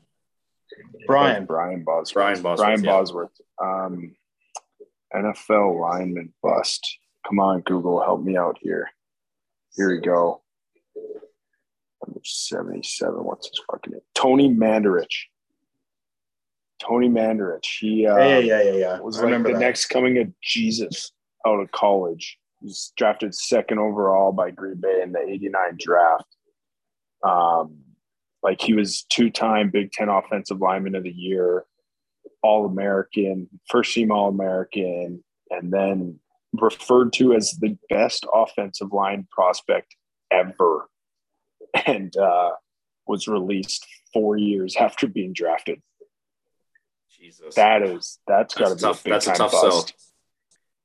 [1.07, 2.15] Brian Brian Bosworth.
[2.15, 2.59] Brian Bosworth.
[2.59, 2.91] Brian yeah.
[2.91, 3.41] Bosworth.
[3.61, 4.17] Um,
[5.15, 6.99] NFL lineman bust.
[7.27, 8.91] Come on, Google, help me out here.
[9.77, 10.43] Here we go.
[12.07, 13.15] Number 77.
[13.25, 14.03] What's his fucking name?
[14.15, 15.07] Tony Mandarich.
[16.81, 17.79] Tony Mandarich.
[17.81, 19.01] He uh, yeah, yeah, yeah, yeah.
[19.01, 19.59] was I like the that.
[19.59, 21.13] next coming of Jesus
[21.47, 22.39] out of college.
[22.61, 26.37] He was drafted second overall by Green Bay in the 89 draft.
[27.25, 27.79] Um,
[28.43, 31.65] like he was two-time Big Ten Offensive Lineman of the Year,
[32.43, 36.19] All-American, first team All-American, and then
[36.55, 39.95] referred to as the best offensive line prospect
[40.31, 40.89] ever,
[41.87, 42.53] and uh,
[43.07, 45.81] was released four years after being drafted.
[47.21, 49.89] Jesus, that is that's got to be tough, a that's a tough bust.
[49.89, 49.97] Sell.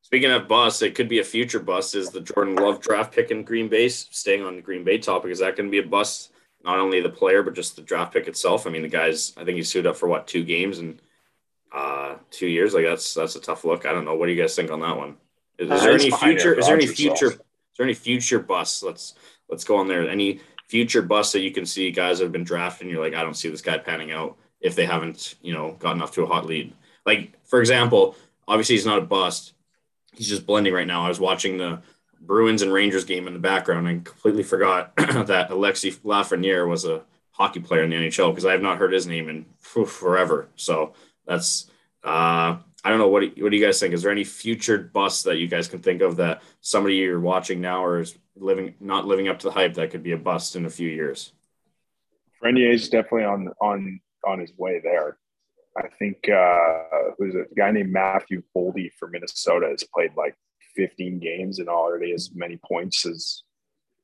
[0.02, 1.96] Speaking of bust, it could be a future bust.
[1.96, 3.88] Is the Jordan Love draft pick in Green Bay?
[3.88, 6.32] Staying on the Green Bay topic, is that going to be a bust?
[6.64, 8.68] Not only the player, but just the draft pick itself.
[8.68, 9.34] I mean, the guys.
[9.38, 11.02] I think he suited up for what two games and
[11.74, 12.74] uh, two years.
[12.74, 13.86] Like that's that's a tough look.
[13.86, 14.16] I don't know.
[14.16, 15.16] What do you guys think on that one?
[15.58, 16.54] Is, is there any future?
[16.54, 17.32] Is there any future?
[17.32, 18.84] Is there any future busts?
[18.84, 19.16] Let's
[19.50, 20.08] let's go on there.
[20.10, 23.14] Any future busts that you can see guys that have been drafted and you're like,
[23.14, 26.24] I don't see this guy panning out if they haven't, you know, gotten off to
[26.24, 26.74] a hot lead.
[27.06, 28.16] Like for example,
[28.48, 29.54] obviously he's not a bust
[30.16, 31.06] he's just blending right now.
[31.06, 31.82] I was watching the
[32.20, 37.04] Bruins and Rangers game in the background and completely forgot that Alexi Lafreniere was a
[37.32, 40.48] hockey player in the NHL because I have not heard his name in forever.
[40.56, 40.94] So
[41.28, 41.70] that's
[42.04, 43.94] uh, I don't know what do, what do you guys think?
[43.94, 47.62] Is there any future busts that you guys can think of that somebody you're watching
[47.62, 50.56] now or is living not living up to the hype that could be a bust
[50.56, 51.34] in a few years?
[52.42, 55.18] Renier is definitely on on on his way there.
[55.78, 57.36] I think uh, who's?
[57.36, 60.36] A guy named Matthew Boldy for Minnesota has played like
[60.76, 63.44] 15 games and already as many points as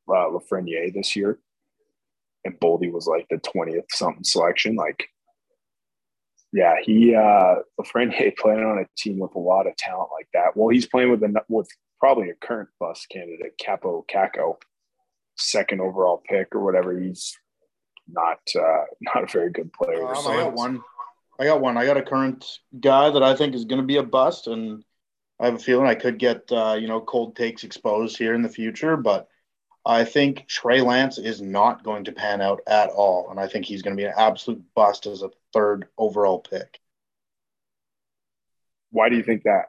[0.10, 1.40] uh, Lafreniere this year.
[2.44, 4.76] And Boldy was like the 20th something selection.
[4.76, 5.08] Like,
[6.52, 10.56] yeah, he uh Lafreniere playing on a team with a lot of talent like that.
[10.56, 11.70] Well, he's playing with a with
[12.00, 14.56] probably a current bus candidate, Kaapo Kakko,
[15.38, 17.00] second overall pick or whatever.
[17.00, 17.38] He's
[18.08, 20.08] not uh not a very good player.
[20.08, 20.82] Um, I got one.
[21.40, 21.78] I got one.
[21.78, 22.46] I got a current
[22.80, 24.84] guy that I think is going to be a bust, and
[25.40, 28.42] I have a feeling I could get uh, you know cold takes exposed here in
[28.42, 28.98] the future.
[28.98, 29.28] But
[29.86, 33.66] I think Trey Lance is not going to pan out at all, and I think
[33.66, 36.80] he's going to be an absolute bust as a third overall pick.
[38.92, 39.66] Why do you think that?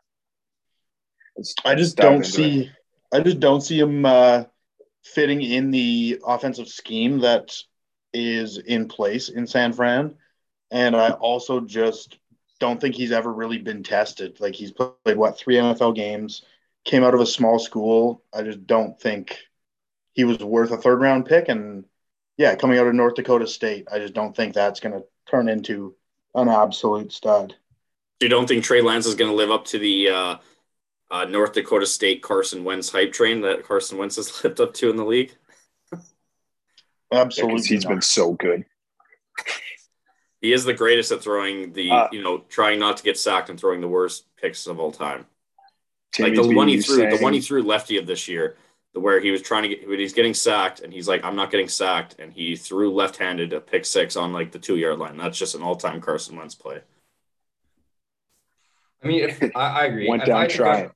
[1.37, 2.65] Let's I just don't see.
[2.65, 2.71] It.
[3.15, 4.45] I just don't see him uh,
[5.05, 7.55] fitting in the offensive scheme that
[8.13, 10.15] is in place in San Fran.
[10.71, 12.19] And I also just
[12.59, 14.41] don't think he's ever really been tested.
[14.41, 16.43] Like he's played what three NFL games,
[16.85, 18.23] came out of a small school.
[18.33, 19.39] I just don't think
[20.15, 21.49] he was worth a third round pick.
[21.49, 21.85] And
[22.37, 25.49] yeah, coming out of North Dakota State, I just don't think that's going to turn
[25.49, 25.95] into
[26.35, 27.55] an absolute stud.
[28.21, 30.37] You don't think Trey Lance is going to live up to the uh,
[31.11, 34.91] uh, North Dakota State Carson Wentz hype train that Carson Wentz has lived up to
[34.91, 35.35] in the league?
[37.13, 37.91] Absolutely, yeah, he's not.
[37.91, 38.65] been so good.
[40.43, 43.49] He is the greatest at throwing the, uh, you know, trying not to get sacked
[43.49, 45.25] and throwing the worst picks of all time.
[46.11, 48.57] Timmy's like the one he threw, saying, the one he threw lefty of this year,
[48.93, 51.37] the where he was trying to get, when he's getting sacked and he's like, I'm
[51.37, 55.17] not getting sacked, and he threw left-handed a pick six on like the two-yard line.
[55.17, 56.81] That's just an all-time Carson Wentz play.
[59.05, 60.09] I mean, if, I, I agree.
[60.09, 60.91] Went down trying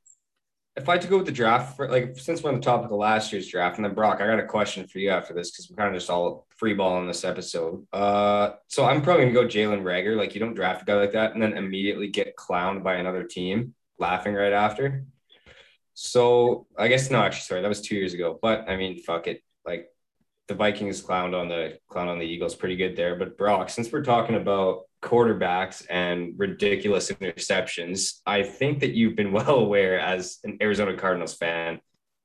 [0.77, 2.91] if I had to go with the draft, for, like since we're on the topic
[2.91, 5.51] of last year's draft, and then Brock, I got a question for you after this
[5.51, 7.87] because we're kind of just all free ball in this episode.
[7.93, 10.16] Uh, so I'm probably gonna go Jalen Reagor.
[10.16, 13.24] Like you don't draft a guy like that and then immediately get clowned by another
[13.24, 15.05] team, laughing right after.
[15.95, 18.39] So I guess no, actually, sorry, that was two years ago.
[18.41, 19.43] But I mean, fuck it.
[19.64, 19.89] Like
[20.47, 23.16] the Vikings clowned on the clown on the Eagles pretty good there.
[23.16, 28.20] But Brock, since we're talking about quarterbacks and ridiculous interceptions.
[28.26, 31.80] I think that you've been well aware as an Arizona Cardinals fan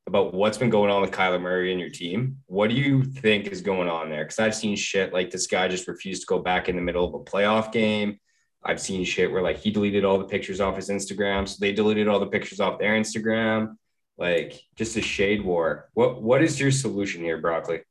[0.07, 2.37] about what's been going on with Kyler Murray and your team.
[2.47, 4.23] What do you think is going on there?
[4.23, 7.05] Because I've seen shit like this guy just refused to go back in the middle
[7.05, 8.19] of a playoff game.
[8.63, 11.71] I've seen shit where like he deleted all the pictures off his Instagram, so they
[11.71, 13.75] deleted all the pictures off their Instagram.
[14.17, 15.89] Like just a shade war.
[15.93, 17.81] What what is your solution here, Broccoli?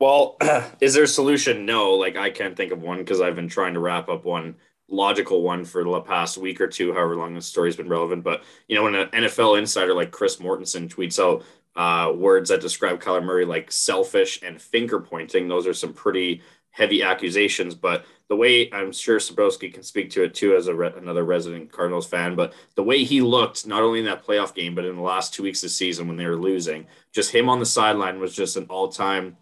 [0.00, 0.36] Well,
[0.80, 1.66] is there a solution?
[1.66, 4.56] No, like I can't think of one because I've been trying to wrap up one
[4.88, 8.24] logical one for the past week or two, however long the story's been relevant.
[8.24, 11.44] But you know, when an NFL insider like Chris Mortensen tweets out
[11.76, 16.42] uh, words that describe Kyler Murray like selfish and finger pointing, those are some pretty
[16.70, 17.74] heavy accusations.
[17.74, 21.24] But the way I'm sure Sabrowski can speak to it too, as a re- another
[21.24, 24.84] resident Cardinals fan, but the way he looked, not only in that playoff game, but
[24.84, 27.58] in the last two weeks of the season when they were losing, just him on
[27.58, 29.36] the sideline was just an all time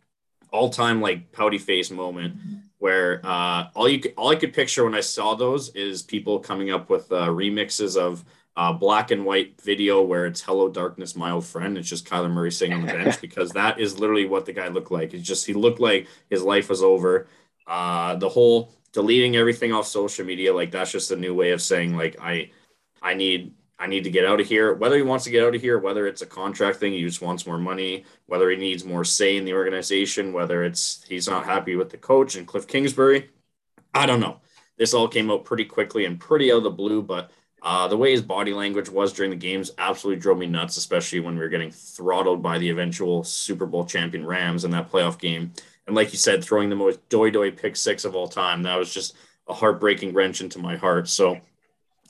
[0.52, 2.36] all time like pouty face moment
[2.78, 6.38] where uh, all you could, all I could picture when I saw those is people
[6.38, 8.24] coming up with uh, remixes of
[8.56, 12.30] uh, black and white video where it's "Hello Darkness, my old friend." It's just Kyler
[12.30, 15.14] Murray sitting on the bench because that is literally what the guy looked like.
[15.14, 17.26] It's just he looked like his life was over.
[17.66, 21.60] Uh, the whole deleting everything off social media like that's just a new way of
[21.60, 22.50] saying like I
[23.02, 24.74] I need I need to get out of here.
[24.74, 27.20] Whether he wants to get out of here, whether it's a contract thing, he just
[27.20, 31.44] wants more money, whether he needs more say in the organization, whether it's he's not
[31.44, 33.30] happy with the coach and Kliff Kingsbury.
[33.92, 34.40] I don't know.
[34.78, 37.30] This all came out pretty quickly and pretty out of the blue, but
[37.62, 41.20] uh, the way his body language was during the games absolutely drove me nuts, especially
[41.20, 45.18] when we were getting throttled by the eventual Super Bowl champion Rams in that playoff
[45.18, 45.52] game.
[45.86, 48.78] And like you said, throwing the most doy doy pick six of all time, that
[48.78, 49.16] was just
[49.48, 51.08] a heartbreaking wrench into my heart.
[51.08, 51.40] So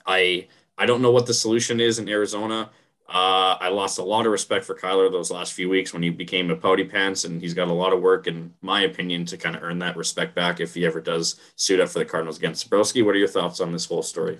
[0.05, 0.47] I
[0.77, 2.69] I don't know what the solution is in Arizona.
[3.09, 6.09] Uh, I lost a lot of respect for Kyler those last few weeks when he
[6.09, 9.37] became a pouty pants, and he's got a lot of work, in my opinion, to
[9.37, 12.37] kind of earn that respect back if he ever does suit up for the Cardinals
[12.37, 12.51] again.
[12.51, 14.39] Sabrowski, what are your thoughts on this whole story?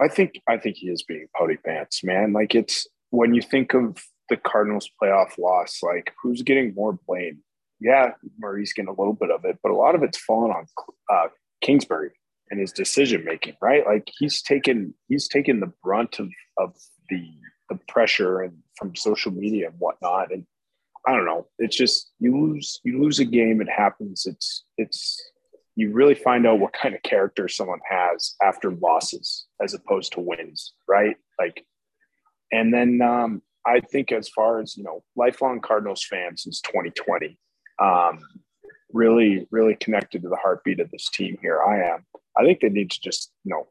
[0.00, 2.32] I think I think he is being pouty pants, man.
[2.32, 7.40] Like it's when you think of the Cardinals playoff loss, like who's getting more blame?
[7.78, 10.66] Yeah, Murray's getting a little bit of it, but a lot of it's fallen on
[11.12, 11.28] uh,
[11.60, 12.12] Kingsbury
[12.52, 13.84] and his decision making, right?
[13.84, 16.28] Like he's taken he's taken the brunt of
[16.58, 16.76] of
[17.08, 17.26] the
[17.70, 20.30] the pressure and from social media and whatnot.
[20.30, 20.46] And
[21.08, 21.48] I don't know.
[21.58, 23.62] It's just you lose you lose a game.
[23.62, 24.26] It happens.
[24.26, 25.20] It's it's
[25.76, 30.20] you really find out what kind of character someone has after losses as opposed to
[30.20, 31.16] wins, right?
[31.38, 31.64] Like,
[32.52, 37.38] and then um, I think as far as you know, lifelong Cardinals fan since 2020,
[37.80, 38.18] um,
[38.92, 41.38] really really connected to the heartbeat of this team.
[41.40, 42.04] Here I am.
[42.36, 43.68] I think they need to just you know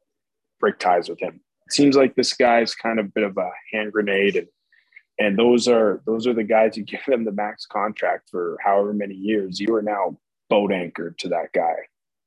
[0.59, 1.41] break ties with him.
[1.67, 4.47] It seems like this guy's kind of a bit of a hand grenade and
[5.22, 8.93] and those are those are the guys who give them the max contract for however
[8.93, 10.17] many years you are now
[10.49, 11.76] boat anchored to that guy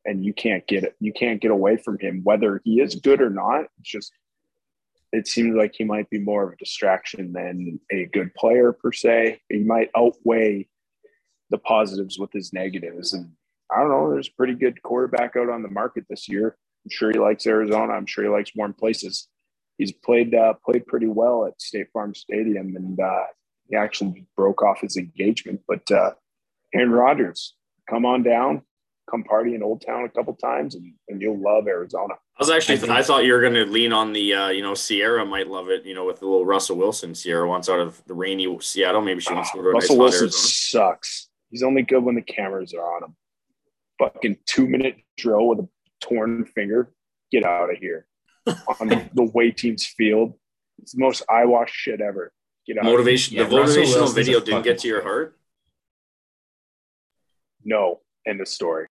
[0.06, 3.20] and you can't get it you can't get away from him whether he is good
[3.20, 4.12] or not it's just
[5.12, 8.92] it seems like he might be more of a distraction than a good player per
[8.92, 10.66] se he might outweigh
[11.50, 13.30] the positives with his negatives and
[13.74, 16.90] i don't know there's a pretty good quarterback out on the market this year i'm
[16.90, 19.28] sure he likes arizona i'm sure he likes warm places
[19.78, 23.24] he's played uh, played pretty well at State Farm Stadium, and uh,
[23.68, 25.60] he actually broke off his engagement.
[25.66, 26.12] But uh,
[26.74, 27.54] Aaron Rodgers,
[27.88, 28.62] come on down,
[29.10, 32.14] come party in Old Town a couple times, and, and you'll love Arizona.
[32.14, 34.62] I was actually I, I thought you were going to lean on the uh, you
[34.62, 37.14] know Ciara might love it you know with the little Russell Wilson.
[37.14, 39.00] Ciara wants out of the rainy Seattle.
[39.00, 41.28] Maybe she wants to go to Russell nice Wilson sucks.
[41.54, 43.16] He's only good when the cameras are on him.
[44.00, 45.68] Fucking two minute drill with a
[46.00, 46.92] torn finger.
[47.30, 48.06] Get out of here
[48.80, 50.34] on the way teams field.
[50.82, 52.32] It's the most eye wash shit ever.
[52.66, 53.36] Get out Motivation.
[53.36, 55.38] Yeah, the motivational video didn't get to your heart.
[57.64, 58.88] No, end of story.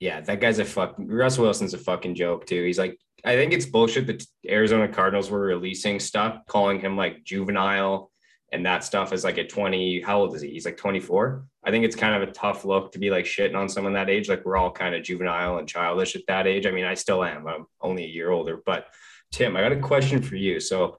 [0.00, 0.94] Yeah, that guy's a fuck.
[0.96, 2.64] Russell Wilson's a fucking joke too.
[2.64, 7.24] He's like, I think it's bullshit that Arizona Cardinals were releasing stuff, calling him like
[7.24, 8.10] juvenile
[8.52, 10.50] and that stuff is like at 20 how old is he?
[10.50, 13.56] He's like 24 i think it's kind of a tough look to be like shitting
[13.56, 14.28] on someone that age.
[14.28, 16.66] Like we're all kind of juvenile and childish at that age.
[16.66, 17.46] I mean i still am.
[17.46, 18.60] I'm only a year older.
[18.64, 18.86] But
[19.32, 20.60] tim i got a question for you.
[20.60, 20.98] So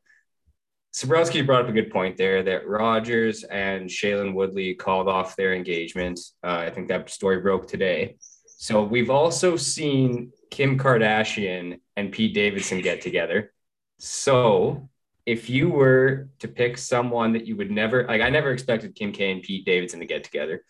[0.96, 5.54] Sabrowski brought up a good point there that Rodgers and Shailene Woodley called off their
[5.54, 6.22] engagement.
[6.41, 8.16] Uh, I think that story broke today.
[8.46, 13.52] So we've also seen Kim Kardashian and Pete Davidson get together.
[14.00, 14.89] So
[15.26, 19.11] if you were to pick someone that you would never like, I never expected Kim
[19.11, 20.63] K and Pete Davidson to get together.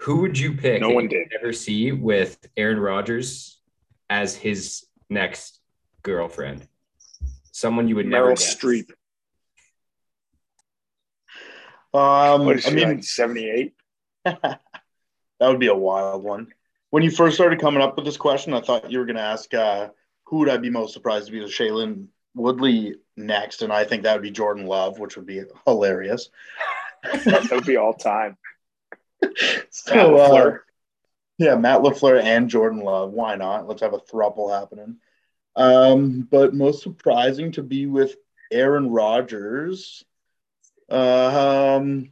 [0.00, 0.80] Who would you pick?
[0.80, 1.32] No one did.
[1.38, 3.60] Ever see with Aaron Rodgers
[4.08, 5.60] as his next
[6.02, 6.66] girlfriend?
[7.52, 8.32] Someone you would never.
[8.32, 8.90] Meryl Streep.
[11.92, 13.74] Um, what is I mean, seventy-eight.
[14.24, 14.60] that
[15.40, 16.48] would be a wild one.
[16.90, 19.22] When you first started coming up with this question, I thought you were going to
[19.22, 19.88] ask uh,
[20.24, 24.02] who would I be most surprised to be the Shailene Woodley next, and I think
[24.02, 26.30] that would be Jordan Love, which would be hilarious.
[27.02, 28.36] that would be all time.
[29.70, 30.56] so, uh,
[31.38, 33.12] yeah, Matt LaFleur and Jordan Love.
[33.12, 33.66] Why not?
[33.66, 34.98] Let's have a thruple happening.
[35.56, 38.16] Um, but most surprising to be with
[38.52, 40.04] Aaron Rodgers.
[40.90, 42.10] Uh, um,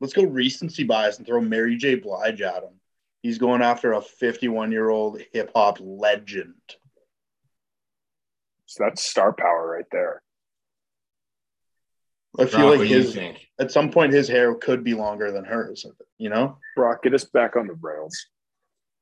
[0.00, 1.96] let's go recency bias and throw Mary J.
[1.96, 2.80] Blige at him.
[3.22, 6.54] He's going after a 51 year old hip hop legend.
[8.66, 10.22] So that's star power right there.
[12.38, 13.18] I feel Brock, like his
[13.58, 15.86] at some point his hair could be longer than hers.
[16.18, 18.26] You know, Brock, get us back on the rails.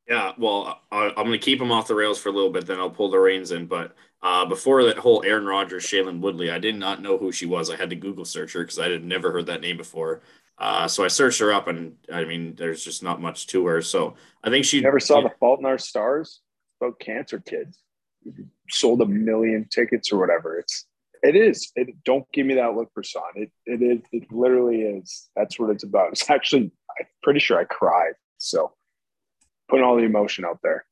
[0.09, 2.67] Yeah, well, I, am going to keep him off the rails for a little bit,
[2.67, 3.65] then I'll pull the reins in.
[3.67, 7.47] But uh, before that whole Aaron Rodgers, Shailene Woodley, I did not know who she
[7.47, 7.71] was.
[7.71, 10.21] I had to Google search her because I had never heard that name before.
[10.59, 13.81] Uh, so I searched her up, and I mean, there's just not much to her.
[13.81, 16.43] So I think she never saw she, The Fault in Our Stars
[16.81, 17.79] about cancer kids
[18.71, 20.59] sold a million tickets or whatever.
[20.59, 20.87] It's
[21.23, 21.73] it is.
[21.75, 23.23] It, don't give me that look, Person.
[23.35, 24.01] It it is.
[24.13, 25.29] It literally is.
[25.37, 26.09] That's what it's about.
[26.13, 26.71] It's actually.
[26.99, 28.15] I'm pretty sure I cried.
[28.39, 28.73] So
[29.69, 30.85] putting all the emotion out there.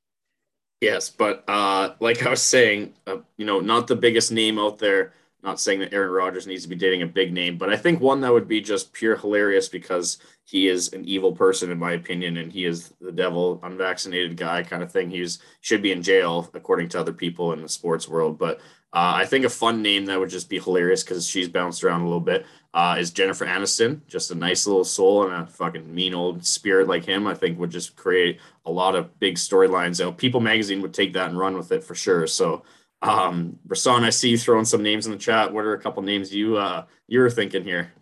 [0.81, 4.79] Yes, but uh, like I was saying, uh, you know, not the biggest name out
[4.79, 5.13] there.
[5.43, 8.01] Not saying that Aaron Rodgers needs to be dating a big name, but I think
[8.01, 11.93] one that would be just pure hilarious because he is an evil person in my
[11.93, 15.11] opinion, and he is the devil, unvaccinated guy kind of thing.
[15.11, 18.39] He's should be in jail according to other people in the sports world.
[18.39, 18.61] But
[18.93, 22.03] uh, I think a fun name that would just be hilarious because she's bounced around
[22.03, 24.07] a little bit uh, is Jennifer Aniston.
[24.07, 27.27] Just a nice little soul and a fucking mean old spirit like him.
[27.27, 30.17] I think would just create a lot of big storylines.
[30.19, 32.27] People Magazine would take that and run with it for sure.
[32.27, 32.65] So
[33.03, 35.53] um, Rasan, I see you throwing some names in the chat.
[35.53, 37.93] What are a couple names you uh, you're thinking here?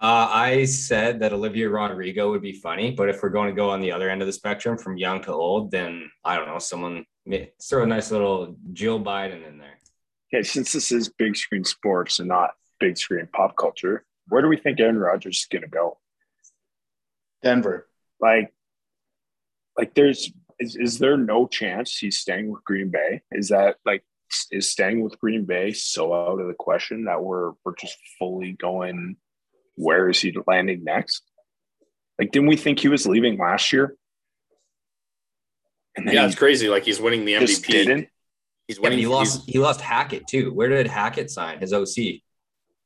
[0.00, 3.70] Uh, I said that Olivia Rodrigo would be funny, but if we're going to go
[3.70, 6.58] on the other end of the spectrum from young to old, then I don't know,
[6.58, 7.06] someone
[7.62, 9.78] throw a nice little Jill Biden in there.
[10.32, 12.50] Okay, since this is big screen sports and not
[12.80, 15.98] big screen pop culture, where do we think Aaron Rodgers is going to go?
[17.42, 17.88] Denver.
[18.20, 18.52] Like,
[19.78, 23.22] like there's is, is there no chance he's staying with Green Bay?
[23.32, 24.02] Is that like
[24.50, 28.52] is staying with Green Bay so out of the question that we're we're just fully
[28.52, 29.16] going?
[29.76, 31.22] Where is he landing next?
[32.18, 33.96] Like, didn't we think he was leaving last year?
[35.98, 36.68] yeah, it's crazy.
[36.68, 37.66] Like he's winning the MVP.
[37.66, 38.08] Didn't.
[38.66, 38.98] He's winning.
[38.98, 39.42] Yeah, he lost.
[39.48, 40.52] He lost Hackett too.
[40.52, 42.22] Where did Hackett sign his OC?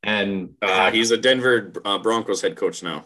[0.02, 3.04] And uh, he's a Denver uh, Broncos head coach now.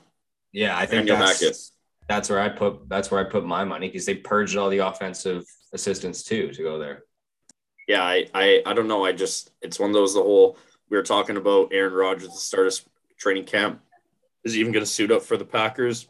[0.52, 1.72] Yeah, I think that's,
[2.08, 4.78] that's where I put that's where I put my money because they purged all the
[4.78, 7.04] offensive assistants too to go there.
[7.92, 9.04] Yeah, I, I I don't know.
[9.04, 10.56] I just it's one of those the whole
[10.88, 12.80] we were talking about Aaron Rodgers at the start of
[13.18, 13.82] training camp.
[14.44, 16.08] Is he even going to suit up for the Packers?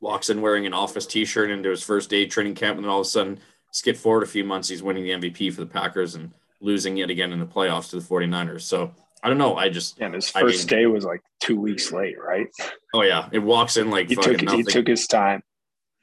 [0.00, 3.00] Walks in wearing an office T-shirt into his first day training camp, and then all
[3.00, 3.38] of a sudden,
[3.70, 7.10] skip forward a few months, he's winning the MVP for the Packers and losing yet
[7.10, 8.62] again in the playoffs to the 49ers.
[8.62, 8.90] So
[9.22, 9.56] I don't know.
[9.56, 12.46] I just yeah, and his first day was like two weeks late, right?
[12.94, 14.60] Oh yeah, it walks in like he took nothing.
[14.60, 15.42] he took his time.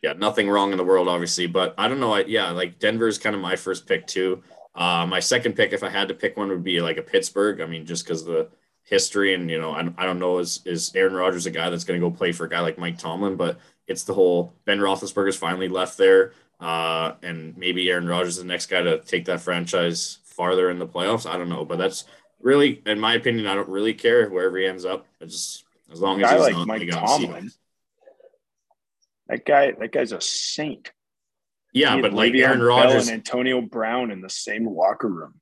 [0.04, 2.14] Yeah, nothing wrong in the world, obviously, but I don't know.
[2.14, 4.44] I, yeah, like Denver is kind of my first pick too.
[4.78, 7.62] Uh, my second pick, if I had to pick one, would be like a Pittsburgh.
[7.62, 8.48] I mean, just because the
[8.84, 11.84] history and you know, I, I don't know, is is Aaron Rodgers a guy that's
[11.84, 13.36] going to go play for a guy like Mike Tomlin?
[13.36, 13.58] But
[13.88, 18.48] it's the whole Ben Roethlisberger's finally left there, uh, and maybe Aaron Rodgers is the
[18.48, 21.28] next guy to take that franchise farther in the playoffs.
[21.28, 22.06] I don't know, but that's
[22.40, 25.08] really, in my opinion, I don't really care wherever he ends up.
[25.20, 27.52] It's just as long as he's like not Mike Tomlin.
[29.28, 30.92] That guy, that guy's a saint.
[31.78, 35.36] Yeah, but like Aaron Rodgers and Antonio Brown in the same locker room.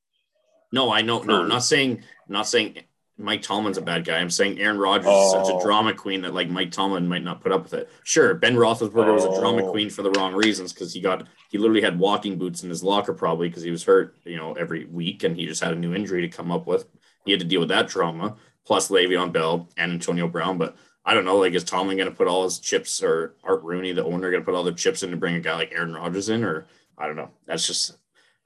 [0.71, 1.21] No, I know.
[1.21, 2.03] No, I'm not saying.
[2.27, 2.77] I'm not saying
[3.17, 4.17] Mike Tomlin's a bad guy.
[4.17, 5.25] I'm saying Aaron Rodgers oh.
[5.25, 5.63] is such a oh.
[5.63, 7.89] drama queen that like Mike Tomlin might not put up with it.
[8.03, 9.13] Sure, Ben Roethlisberger oh.
[9.13, 9.71] was a drama oh.
[9.71, 12.83] queen for the wrong reasons because he got he literally had walking boots in his
[12.83, 15.77] locker probably because he was hurt, you know, every week and he just had a
[15.77, 16.85] new injury to come up with.
[17.23, 20.57] He had to deal with that drama plus Le'Veon Bell and Antonio Brown.
[20.57, 20.75] But
[21.05, 23.91] I don't know, like is Tomlin going to put all his chips or Art Rooney,
[23.91, 25.93] the owner, going to put all their chips in to bring a guy like Aaron
[25.93, 26.65] Rodgers in, or
[26.97, 27.29] I don't know.
[27.45, 27.97] That's just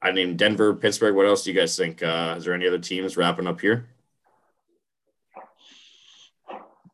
[0.01, 1.15] I mean Denver, Pittsburgh.
[1.15, 2.03] What else do you guys think?
[2.03, 3.87] Uh, is there any other teams wrapping up here?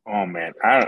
[0.08, 0.88] Oh man, I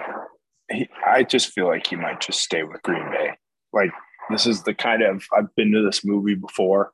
[0.71, 3.31] he, I just feel like he might just stay with Green Bay.
[3.73, 3.91] Like
[4.29, 6.91] this is the kind of I've been to this movie before,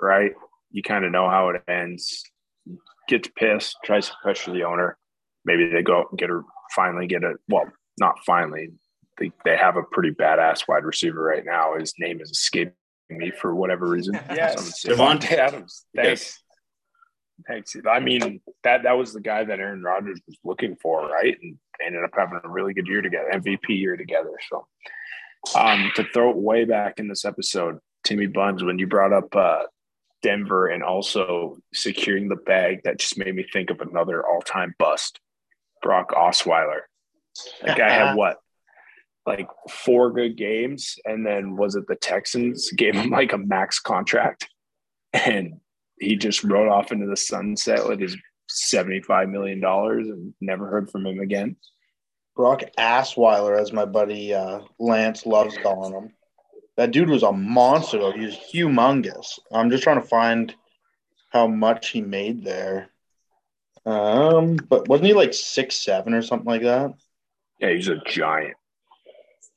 [0.00, 0.32] right?
[0.70, 2.22] You kind of know how it ends.
[3.08, 4.96] Gets pissed, tries to pressure the owner.
[5.44, 6.42] Maybe they go out and get her
[6.74, 8.70] finally get a well, not finally.
[9.18, 11.78] They they have a pretty badass wide receiver right now.
[11.78, 12.74] His name is escaping
[13.10, 14.14] me for whatever reason.
[14.30, 15.86] yes, Davante Adams.
[15.94, 16.08] Thanks.
[16.08, 16.40] Yes.
[17.48, 17.76] Thanks.
[17.90, 21.36] I mean, that that was the guy that Aaron Rodgers was looking for, right?
[21.42, 24.30] And ended up having a really good year together, MVP year together.
[24.48, 24.66] So,
[25.58, 29.34] um, to throw it way back in this episode, Timmy Buns, when you brought up
[29.34, 29.64] uh,
[30.22, 35.18] Denver and also securing the bag, that just made me think of another all-time bust,
[35.84, 36.80] Brock Osweiler.
[37.62, 38.38] That guy had what,
[39.24, 43.78] like four good games, and then was it the Texans gave him like a max
[43.78, 44.48] contract,
[45.12, 45.60] and
[46.00, 48.16] he just rode off into the sunset with his
[48.50, 51.56] $75 million and never heard from him again.
[52.36, 56.12] Brock Assweiler, as my buddy uh, Lance loves calling him.
[56.76, 58.12] That dude was a monster, though.
[58.12, 59.38] He was humongous.
[59.52, 60.52] I'm just trying to find
[61.30, 62.90] how much he made there.
[63.86, 66.92] Um, but wasn't he like six seven or something like that?
[67.58, 68.56] Yeah, he's a giant.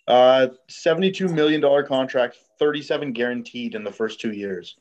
[0.08, 4.76] Uh, seventy-two million dollar contract, thirty-seven guaranteed in the first two years.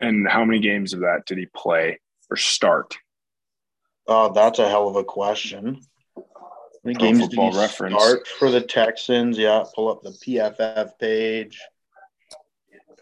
[0.00, 2.00] And how many games of that did he play
[2.30, 2.96] or start?
[4.06, 5.80] Uh, that's a hell of a question.
[6.14, 6.22] How
[6.84, 7.94] many games did he reference.
[7.94, 9.38] start for the Texans?
[9.38, 11.60] Yeah, pull up the PFF page.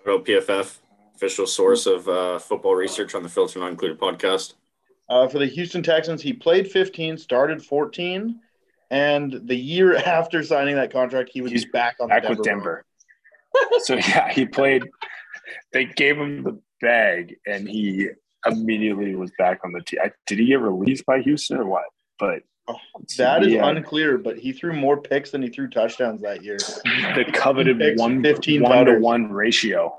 [0.02, 0.78] About PFF,
[1.14, 4.54] official source of uh, football research on the Filter Not Included podcast.
[5.08, 8.40] Uh, for the Houston Texans, he played 15, started 14,
[8.90, 12.44] and the year after signing that contract, he was He's back on back Denver with
[12.44, 12.84] Denver.
[13.80, 14.84] so yeah, he played.
[15.72, 18.08] They gave him the bag, and he
[18.46, 20.00] immediately was back on the team.
[20.26, 21.84] Did he get released by Houston or what?
[22.18, 22.76] But oh,
[23.18, 23.68] that is yeah.
[23.68, 24.18] unclear.
[24.18, 26.58] But he threw more picks than he threw touchdowns that year.
[27.14, 29.94] The coveted one, 15 one to one ratio.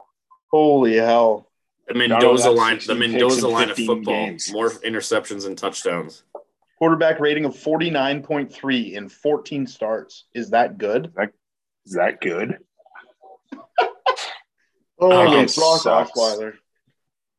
[0.51, 1.49] Holy hell!
[1.88, 4.51] The Mendoza line, the Mendoza line of football, games.
[4.51, 6.23] more interceptions and touchdowns.
[6.79, 10.25] Quarterback rating of forty nine point three in fourteen starts.
[10.33, 11.13] Is that good?
[11.15, 11.31] That,
[11.86, 12.57] is that good?
[14.99, 16.53] oh, um, Brock Osweiler.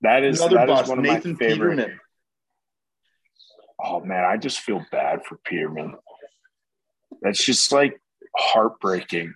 [0.02, 1.76] That is Another that bust, is one of Nathan my favorite.
[1.76, 2.00] Peterman.
[3.82, 5.96] Oh man, I just feel bad for Peterman.
[7.20, 8.00] That's just like
[8.36, 9.34] heartbreaking.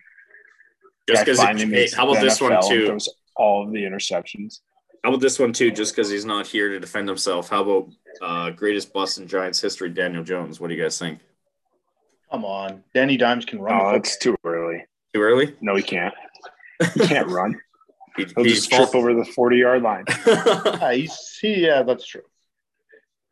[1.08, 2.96] Just because, hey, how about this one too?
[3.36, 4.60] all of the interceptions.
[5.02, 5.70] How about this one too?
[5.70, 7.48] Just because he's not here to defend himself.
[7.48, 7.88] How about
[8.20, 10.60] uh, greatest bust in Giants history, Daniel Jones?
[10.60, 11.20] What do you guys think?
[12.30, 13.80] Come on, Danny Dimes can run.
[13.80, 14.84] Oh, that's too early.
[15.14, 15.56] Too early?
[15.60, 16.14] No, he can't.
[16.94, 17.60] He can't run.
[18.16, 20.04] He, He'll just trip over the 40 yard line.
[20.26, 21.08] yeah, he,
[21.42, 22.22] yeah, that's true.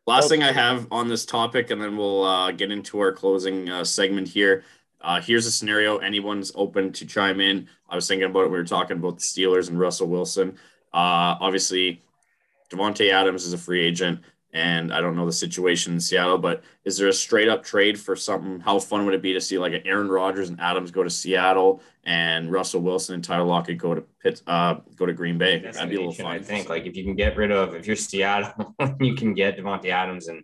[0.05, 3.69] Last thing I have on this topic, and then we'll uh, get into our closing
[3.69, 4.63] uh, segment here.
[5.01, 5.97] Uh, here's a scenario.
[5.97, 7.67] Anyone's open to chime in.
[7.89, 8.51] I was thinking about it.
[8.51, 10.57] We were talking about the Steelers and Russell Wilson.
[10.93, 12.01] Uh, obviously,
[12.71, 14.21] Davante Adams is a free agent,
[14.53, 17.99] and I don't know the situation in Seattle, but is there a straight up trade
[17.99, 18.59] for something?
[18.59, 21.09] How fun would it be to see like an Aaron Rodgers and Adams go to
[21.09, 25.59] Seattle, and Russell Wilson and Tyler Lockett go to Pitt, uh, go to Green Bay?
[25.59, 26.25] That's That'd be a little fun.
[26.25, 29.57] I think like if you can get rid of if you're Seattle, you can get
[29.57, 30.43] Davante Adams and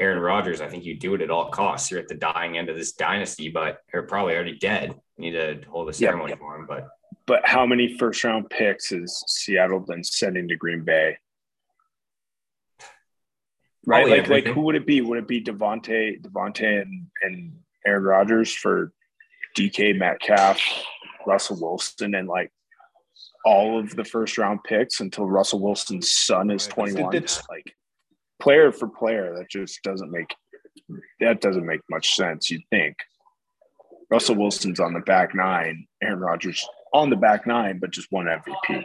[0.00, 1.90] Aaron Rodgers, I think you do it at all costs.
[1.90, 4.98] You're at the dying end of this dynasty, but you're probably already dead.
[5.18, 6.66] You need to hold a ceremony for him.
[6.66, 6.88] But
[7.26, 11.18] but how many first round picks is Seattle then sending to Green Bay?
[13.86, 14.44] Right, like everything.
[14.46, 15.00] like who would it be?
[15.00, 17.52] Would it be Davante, Davante, and and
[17.86, 18.92] Aaron Rodgers for
[19.58, 20.60] DK Metcalf,
[21.26, 22.52] Russell Wilson, and like
[23.44, 27.14] all of the first round picks until Russell Wilson's son is 21.
[27.16, 27.74] It's like
[28.40, 30.34] player for player, that just doesn't make
[31.20, 32.50] that doesn't make much sense.
[32.50, 32.96] You'd think
[34.10, 38.26] Russell Wilson's on the back nine, Aaron Rodgers on the back nine, but just one
[38.26, 38.84] MVP.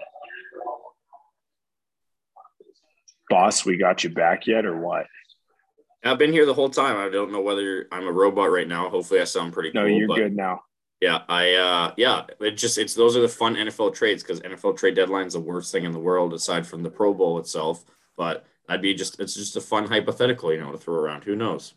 [3.30, 5.08] Boss, we got you back yet, or what?
[6.04, 6.98] I've been here the whole time.
[6.98, 8.90] I don't know whether I'm a robot right now.
[8.90, 9.72] Hopefully, I sound pretty.
[9.74, 10.62] No, cool, you're good now.
[11.02, 14.78] Yeah, I uh yeah, it just it's those are the fun NFL trades because NFL
[14.78, 17.84] trade deadline is the worst thing in the world aside from the Pro Bowl itself.
[18.16, 21.24] But I'd be just it's just a fun hypothetical, you know, to throw around.
[21.24, 21.74] Who knows?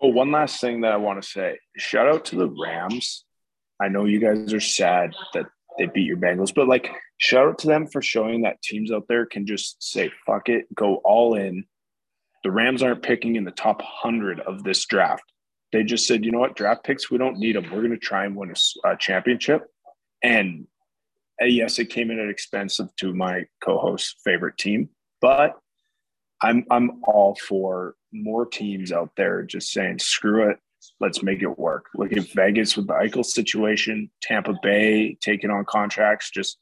[0.00, 1.58] Oh, one last thing that I want to say.
[1.76, 3.24] Shout out to the Rams.
[3.80, 5.46] I know you guys are sad that
[5.78, 9.06] they beat your Bengals, but like shout out to them for showing that teams out
[9.08, 11.64] there can just say fuck it, go all in.
[12.44, 15.24] The Rams aren't picking in the top 100 of this draft.
[15.72, 17.64] They just said, you know what, draft picks, we don't need them.
[17.70, 19.66] We're going to try and win a, a championship.
[20.22, 20.66] And
[21.40, 25.56] uh, yes, it came in at expensive to my co-host's favorite team, but
[26.42, 30.58] I'm I'm all for more teams out there just saying screw it,
[31.00, 31.86] let's make it work.
[31.94, 36.58] Look at Vegas with the Eichel situation, Tampa Bay taking on contracts, just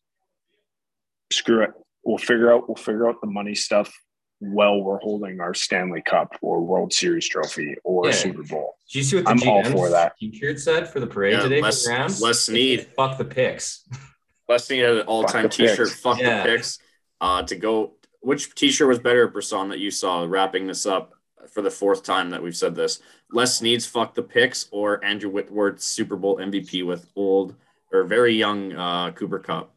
[1.33, 1.71] screw it.
[2.05, 3.93] We'll figure out we'll figure out the money stuff
[4.41, 8.12] while we're holding our Stanley Cup or World Series trophy or yeah.
[8.12, 8.77] Super Bowl.
[8.91, 10.16] Did you see what the I'm all for that.
[10.19, 12.23] T-shirt said for the parade yeah, today less, for Rams?
[12.23, 12.87] Les Snead.
[12.97, 13.87] Fuck the picks.
[14.49, 15.89] Les Snead had an all-time T-shirt.
[15.89, 16.01] Picks.
[16.01, 16.43] Fuck yeah.
[16.43, 16.79] the picks.
[17.21, 21.12] Uh, to go which T-shirt was better, Brisson, that you saw wrapping this up
[21.51, 23.01] for the fourth time that we've said this?
[23.32, 27.55] Les Snead's "Fuck the Picks" or Andrew Whitworth's Super Bowl MVP with old
[27.93, 29.72] or very young uh, Cooper Kupp.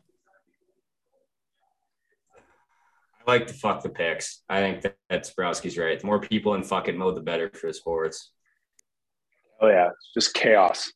[3.28, 4.42] I like to fuck the picks.
[4.50, 6.00] I think that, that Sprowski's right.
[6.00, 8.32] The more people in fucking mode, the better for the sports.
[9.60, 10.92] Oh yeah, just chaos.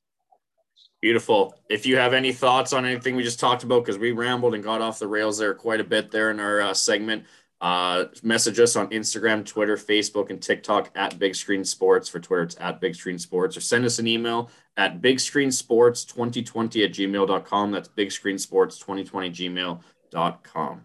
[1.02, 1.54] Beautiful.
[1.70, 4.64] If you have any thoughts on anything we just talked about, because we rambled and
[4.64, 7.26] got off the rails there quite a bit there in our uh, segment,
[7.62, 12.10] uh, message us on Instagram, Twitter, Facebook, and TikTok at Big Screen Sports.
[12.10, 15.52] For Twitter, it's at Big Screen Sports, or send us an email at Big Screen
[15.52, 17.72] Sports 2020 at gmail.com.
[17.72, 20.82] That's Big Screen Sports 2020 gmail.com.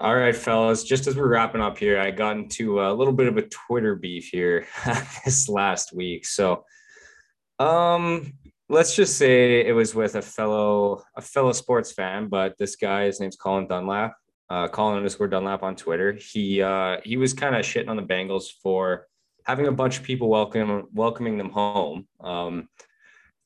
[0.00, 0.82] All right, fellas.
[0.82, 3.94] Just as we're wrapping up here, I got into a little bit of a Twitter
[3.94, 4.66] beef here
[5.24, 6.26] this last week.
[6.26, 6.64] So,
[7.60, 8.32] um,
[8.68, 13.04] let's just say it was with a fellow a fellow sports fan, but this guy,
[13.04, 14.14] his name's Colin Dunlap,
[14.50, 16.12] uh, Colin underscore Dunlap on Twitter.
[16.12, 19.06] He uh, he was kind of shitting on the Bengals for
[19.46, 22.68] having a bunch of people welcome welcoming them home um,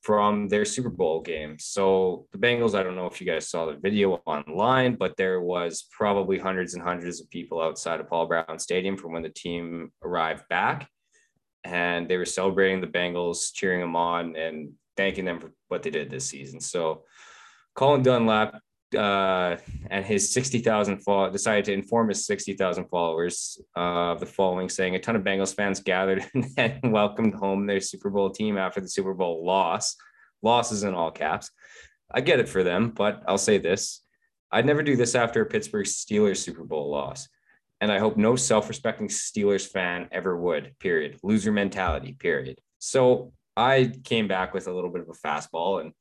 [0.01, 1.57] from their Super Bowl game.
[1.59, 5.41] So the Bengals, I don't know if you guys saw the video online, but there
[5.41, 9.29] was probably hundreds and hundreds of people outside of Paul Brown Stadium from when the
[9.29, 10.89] team arrived back
[11.63, 15.89] and they were celebrating the Bengals, cheering them on, and thanking them for what they
[15.89, 16.59] did this season.
[16.59, 17.03] So,
[17.75, 18.61] Colin Dunlap
[18.95, 19.57] uh,
[19.89, 24.95] and his 60,000 followers decided to inform his 60,000 followers of uh, the following, saying
[24.95, 26.25] a ton of Bengals fans gathered
[26.57, 29.95] and welcomed home their Super Bowl team after the Super Bowl loss.
[30.41, 31.51] Losses in all caps.
[32.11, 34.01] I get it for them, but I'll say this.
[34.51, 37.27] I'd never do this after a Pittsburgh Steelers Super Bowl loss
[37.81, 40.77] and I hope no self-respecting Steelers fan ever would.
[40.79, 41.19] Period.
[41.23, 42.13] Loser mentality.
[42.13, 42.59] Period.
[42.79, 45.93] So I came back with a little bit of a fastball, and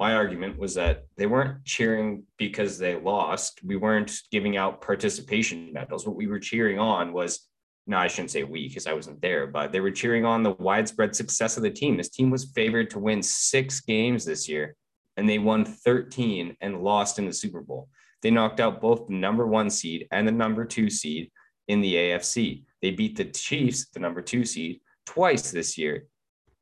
[0.00, 3.60] my argument was that they weren't cheering because they lost.
[3.62, 6.06] We weren't giving out participation medals.
[6.06, 7.46] What we were cheering on was
[7.86, 10.52] no, I shouldn't say we because I wasn't there, but they were cheering on the
[10.52, 11.96] widespread success of the team.
[11.96, 14.74] This team was favored to win six games this year,
[15.16, 17.88] and they won 13 and lost in the Super Bowl.
[18.22, 21.30] They knocked out both the number one seed and the number two seed
[21.68, 22.62] in the AFC.
[22.80, 26.06] They beat the Chiefs, the number two seed, twice this year,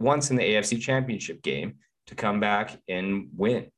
[0.01, 1.75] once in the AFC championship game
[2.09, 3.71] to come back and win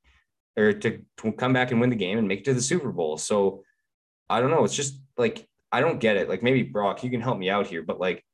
[0.56, 2.90] or to, to come back and win the game and make it to the Super
[2.90, 3.16] Bowl.
[3.16, 3.62] So
[4.28, 4.64] I don't know.
[4.64, 6.28] It's just like, I don't get it.
[6.28, 8.24] Like maybe Brock, you can help me out here, but like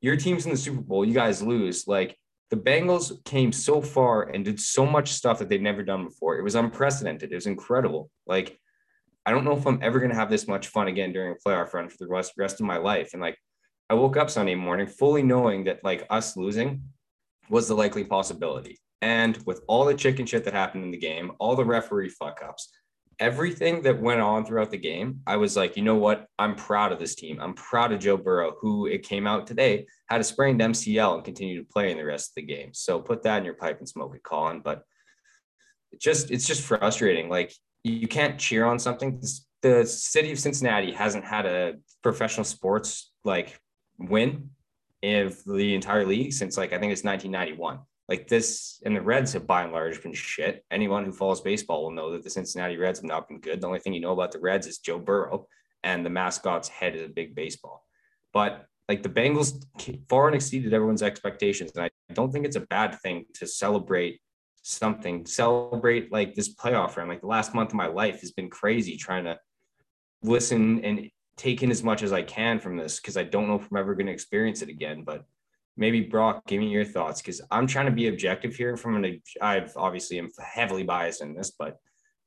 [0.00, 1.86] your team's in the Super Bowl, you guys lose.
[1.86, 2.16] Like
[2.50, 6.38] the Bengals came so far and did so much stuff that they've never done before.
[6.38, 7.32] It was unprecedented.
[7.32, 8.10] It was incredible.
[8.26, 8.58] Like,
[9.24, 11.48] I don't know if I'm ever going to have this much fun again during a
[11.48, 13.10] playoff run for the rest, rest of my life.
[13.12, 13.36] And like,
[13.90, 16.84] I woke up Sunday morning fully knowing that like us losing
[17.48, 18.78] was the likely possibility.
[19.02, 22.40] And with all the chicken shit that happened in the game, all the referee fuck
[22.46, 22.70] ups,
[23.18, 26.26] everything that went on throughout the game, I was like, you know what?
[26.38, 27.38] I'm proud of this team.
[27.40, 31.24] I'm proud of Joe Burrow, who it came out today had a sprained MCL and
[31.24, 32.70] continued to play in the rest of the game.
[32.72, 34.60] So put that in your pipe and smoke it, Colin.
[34.64, 34.82] But
[35.92, 37.28] it just it's just frustrating.
[37.28, 39.22] Like you can't cheer on something.
[39.62, 43.58] The city of Cincinnati hasn't had a professional sports like
[43.98, 44.50] win
[45.02, 49.32] of the entire league since like I think it's 1991 like this and the Reds
[49.32, 50.64] have by and large been shit.
[50.70, 53.60] Anyone who follows baseball will know that the Cincinnati Reds have not been good.
[53.60, 55.48] The only thing you know about the Reds is Joe Burrow
[55.82, 57.84] and the mascot's head is a big baseball.
[58.32, 59.64] But like the Bengals
[60.08, 61.72] far and exceeded everyone's expectations.
[61.74, 64.20] And I don't think it's a bad thing to celebrate
[64.62, 67.08] something, celebrate like this playoff run.
[67.08, 69.38] Like the last month of my life has been crazy trying to
[70.22, 73.56] listen and take in as much as I can from this because I don't know
[73.56, 75.02] if I'm ever going to experience it again.
[75.04, 75.24] But
[75.76, 78.76] maybe Brock, give me your thoughts because I'm trying to be objective here.
[78.76, 81.78] From an, I've obviously am heavily biased in this, but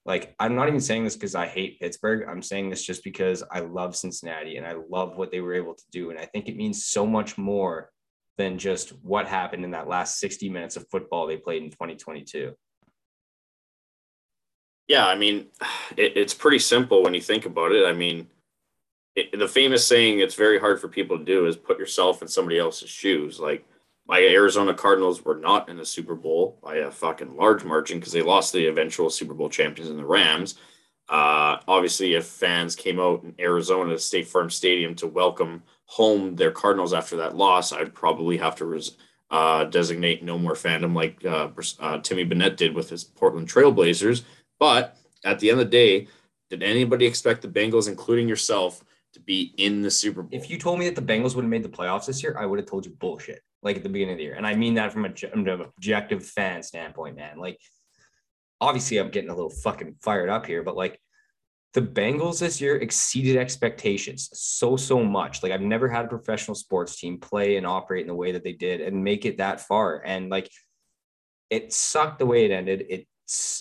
[0.05, 2.27] like I'm not even saying this because I hate Pittsburgh.
[2.29, 5.73] I'm saying this just because I love Cincinnati and I love what they were able
[5.73, 7.89] to do, and I think it means so much more
[8.37, 12.53] than just what happened in that last 60 minutes of football they played in 2022.
[14.87, 15.47] Yeah, I mean,
[15.97, 17.85] it, it's pretty simple when you think about it.
[17.85, 18.27] I mean
[19.19, 22.27] it, the famous saying it's very hard for people to do is put yourself in
[22.27, 23.39] somebody else's shoes.
[23.39, 23.65] Like
[24.07, 28.13] my Arizona Cardinals were not in the Super Bowl by a fucking large margin because
[28.13, 30.55] they lost the eventual Super Bowl champions in the Rams.
[31.09, 36.51] Uh, obviously, if fans came out in Arizona State Farm Stadium to welcome home their
[36.51, 38.95] Cardinals after that loss, I'd probably have to res-
[39.31, 41.49] uh, designate no more fandom like uh,
[41.79, 44.23] uh Timmy Bennett did with his Portland Trailblazers.
[44.59, 46.07] But at the end of the day,
[46.49, 48.83] did anybody expect the Bengals, including yourself,
[49.13, 50.39] to be in the Super Bowl.
[50.39, 52.45] If you told me that the Bengals would have made the playoffs this year, I
[52.45, 53.41] would have told you bullshit.
[53.61, 55.59] Like at the beginning of the year, and I mean that from a, from an
[55.59, 57.39] objective fan standpoint, man.
[57.39, 57.59] Like,
[58.61, 60.97] obviously, I'm getting a little fucking fired up here, but like,
[61.73, 65.43] the Bengals this year exceeded expectations so so much.
[65.43, 68.45] Like, I've never had a professional sports team play and operate in the way that
[68.45, 70.01] they did and make it that far.
[70.05, 70.49] And like,
[71.49, 72.85] it sucked the way it ended.
[72.89, 73.07] It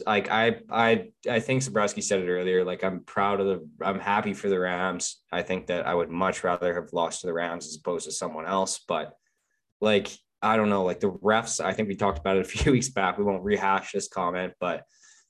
[0.06, 2.64] like I I I think Zabrowski said it earlier.
[2.64, 5.20] Like I'm proud of the I'm happy for the Rams.
[5.30, 8.12] I think that I would much rather have lost to the Rams as opposed to
[8.12, 8.80] someone else.
[8.86, 9.14] But
[9.80, 10.10] like
[10.40, 11.62] I don't know, like the refs.
[11.62, 13.18] I think we talked about it a few weeks back.
[13.18, 14.84] We won't rehash this comment, but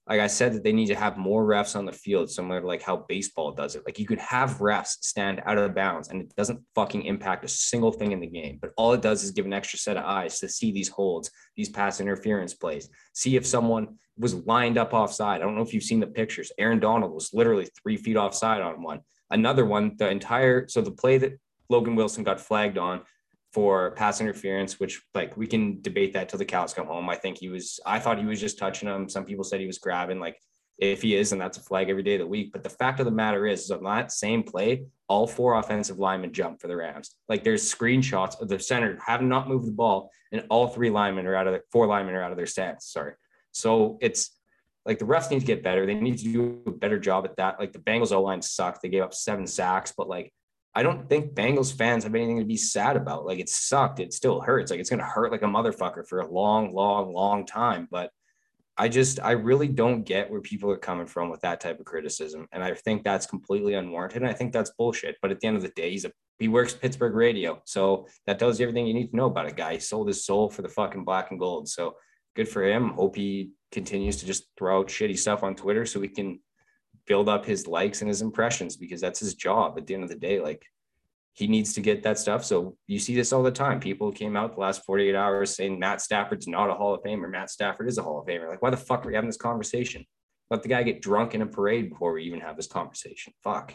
[0.09, 2.67] like I said, that they need to have more refs on the field, similar to
[2.67, 3.83] like how baseball does it.
[3.85, 7.49] Like you could have refs stand out of bounds and it doesn't fucking impact a
[7.49, 8.59] single thing in the game.
[8.61, 11.31] But all it does is give an extra set of eyes to see these holds,
[11.57, 15.43] these pass interference plays, see if someone was lined up offside.
[15.43, 16.51] I don't know if you've seen the pictures.
[16.59, 19.01] Aaron Donald was literally three feet offside on one.
[19.31, 21.39] Another one, the entire so the play that
[21.69, 23.03] Logan Wilson got flagged on
[23.53, 27.09] for pass interference, which like we can debate that till the cows come home.
[27.09, 29.09] I think he was, I thought he was just touching him.
[29.09, 30.21] Some people said he was grabbing.
[30.21, 30.37] Like
[30.79, 32.53] if he is, and that's a flag every day of the week.
[32.53, 35.99] But the fact of the matter is, is on that same play, all four offensive
[35.99, 37.17] linemen jump for the Rams.
[37.29, 41.27] Like there's screenshots of the center have not moved the ball, and all three linemen
[41.27, 42.87] are out of the four linemen are out of their stance.
[42.87, 43.15] Sorry.
[43.53, 44.39] So it's
[44.85, 45.85] like the refs need to get better.
[45.85, 47.59] They need to do a better job at that.
[47.59, 48.83] Like the Bengals O line sucked.
[48.83, 50.33] They gave up seven sacks, but like
[50.75, 53.27] I don't think Bengals fans have anything to be sad about.
[53.27, 54.01] Like it sucked.
[54.01, 54.71] It still hurts.
[54.71, 57.89] Like it's going to hurt like a motherfucker for a long, long, long time.
[57.91, 58.11] But
[58.77, 61.87] I just, I really don't get where people are coming from with that type of
[61.87, 62.47] criticism.
[62.53, 64.23] And I think that's completely unwarranted.
[64.23, 65.17] And I think that's bullshit.
[65.21, 67.61] But at the end of the day, he's a, he works Pittsburgh radio.
[67.65, 69.75] So that tells you everything you need to know about a guy.
[69.75, 71.69] He sold his soul for the fucking black and gold.
[71.69, 71.97] So
[72.37, 72.91] good for him.
[72.91, 76.39] Hope he continues to just throw out shitty stuff on Twitter so we can
[77.09, 80.11] build up his likes and his impressions because that's his job at the end of
[80.11, 80.41] the day.
[80.41, 80.65] Like
[81.33, 82.45] he needs to get that stuff.
[82.45, 83.81] So you see this all the time.
[83.81, 87.31] People came out the last 48 hours saying Matt Stafford's not a Hall of Famer.
[87.31, 88.49] Matt Stafford is a Hall of Famer.
[88.49, 90.05] Like, why the fuck are we having this conversation?
[90.51, 93.33] Let the guy get drunk in a parade before we even have this conversation.
[93.43, 93.75] Fuck.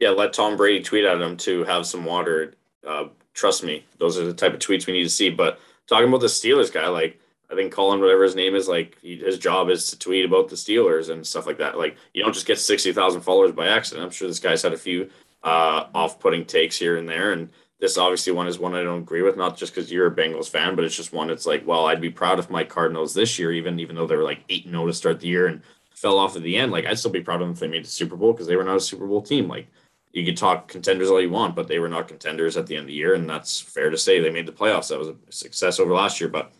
[0.00, 2.54] Yeah, let Tom Brady tweet at him to have some water.
[2.86, 5.30] Uh, trust me, those are the type of tweets we need to see.
[5.30, 8.98] But talking about the Steelers guy, like I think Colin, whatever his name is, like
[9.00, 11.78] he, his job is to tweet about the Steelers and stuff like that.
[11.78, 14.04] Like you don't just get sixty thousand followers by accident.
[14.04, 15.10] I'm sure this guy's had a few
[15.42, 17.48] uh, off-putting takes here and there, and
[17.80, 19.36] this obviously one is one I don't agree with.
[19.36, 21.30] Not just because you're a Bengals fan, but it's just one.
[21.30, 24.16] It's like, well, I'd be proud of my Cardinals this year, even even though they
[24.16, 25.62] were like eight and zero to start the year and
[25.94, 26.70] fell off at the end.
[26.70, 28.56] Like I'd still be proud of them if they made the Super Bowl because they
[28.56, 29.48] were not a Super Bowl team.
[29.48, 29.68] Like
[30.12, 32.82] you could talk contenders all you want, but they were not contenders at the end
[32.82, 34.20] of the year, and that's fair to say.
[34.20, 34.88] They made the playoffs.
[34.88, 36.28] That was a success over last year.
[36.28, 36.52] But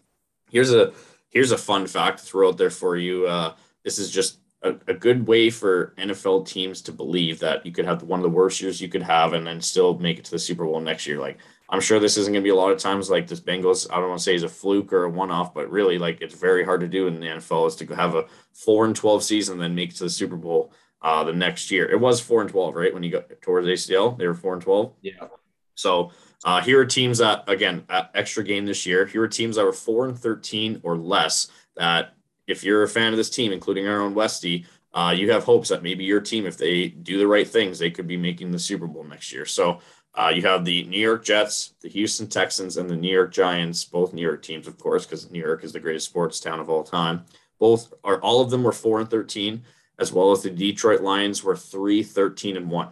[0.51, 0.93] here's a
[1.31, 3.27] here's a fun fact to throw out there for you.
[3.27, 7.71] Uh, this is just a, a, good way for NFL teams to believe that you
[7.71, 10.25] could have one of the worst years you could have and then still make it
[10.25, 11.19] to the Super Bowl next year.
[11.19, 11.39] Like
[11.69, 13.87] I'm sure this isn't going to be a lot of times like this Bengals.
[13.91, 16.35] I don't want to say is a fluke or a one-off, but really like it's
[16.35, 19.55] very hard to do in the NFL is to have a four and twelve season
[19.55, 20.73] and then make it to the Super Bowl
[21.03, 21.89] uh, the next year.
[21.89, 22.93] It was four and twelve, right?
[22.93, 24.95] When you got towards ACL, they were four and twelve.
[25.03, 25.29] Yeah.
[25.75, 26.11] So
[26.45, 27.85] uh, here are teams that again
[28.15, 29.07] extra game this year.
[29.07, 31.49] Here are teams that were four and thirteen or less.
[31.77, 32.15] That
[32.47, 35.69] if you're a fan of this team, including our own Westy, uh, you have hopes
[35.69, 38.59] that maybe your team, if they do the right things, they could be making the
[38.59, 39.45] Super Bowl next year.
[39.45, 39.81] So
[40.15, 43.85] uh, you have the New York Jets, the Houston Texans, and the New York Giants,
[43.85, 46.71] both New York teams, of course, because New York is the greatest sports town of
[46.71, 47.25] all time.
[47.59, 49.63] Both are all of them were four and thirteen,
[49.99, 52.91] as well as the Detroit Lions were three, 13, and one.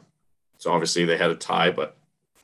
[0.59, 1.95] So obviously they had a tie, but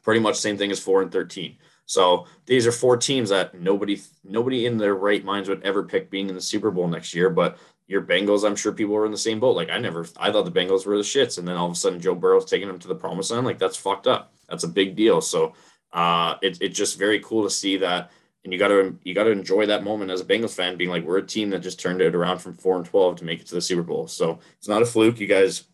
[0.02, 1.56] pretty much same thing as four and 13.
[1.86, 6.10] So these are four teams that nobody nobody in their right minds would ever pick
[6.10, 7.28] being in the Super Bowl next year.
[7.28, 9.56] But your Bengals, I'm sure people were in the same boat.
[9.56, 11.76] Like I never, I thought the Bengals were the shits, and then all of a
[11.76, 13.46] sudden Joe Burrow's taking them to the promised land.
[13.46, 14.32] Like that's fucked up.
[14.48, 15.20] That's a big deal.
[15.20, 15.54] So
[15.92, 18.10] uh, it, it's just very cool to see that,
[18.44, 20.90] and you got to you got to enjoy that moment as a Bengals fan, being
[20.90, 23.40] like we're a team that just turned it around from four and twelve to make
[23.40, 24.06] it to the Super Bowl.
[24.06, 25.20] So it's not a fluke.
[25.20, 25.64] You guys,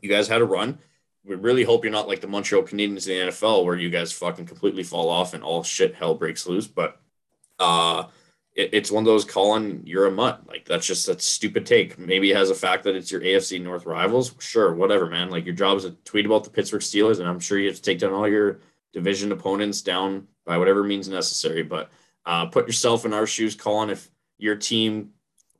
[0.00, 0.78] you guys had a run.
[1.26, 4.12] We really hope you're not like the Montreal Canadiens in the NFL, where you guys
[4.12, 6.68] fucking completely fall off and all shit hell breaks loose.
[6.68, 7.00] But
[7.58, 8.04] uh,
[8.54, 10.46] it, it's one of those Colin, you're a mutt.
[10.46, 11.98] Like that's just a stupid take.
[11.98, 14.34] Maybe it has a fact that it's your AFC North rivals.
[14.38, 15.30] Sure, whatever, man.
[15.30, 17.76] Like your job is to tweet about the Pittsburgh Steelers, and I'm sure you have
[17.76, 18.60] to take down all your
[18.92, 21.62] division opponents down by whatever means necessary.
[21.62, 21.90] But
[22.24, 23.90] uh, put yourself in our shoes, Colin.
[23.90, 25.10] If your team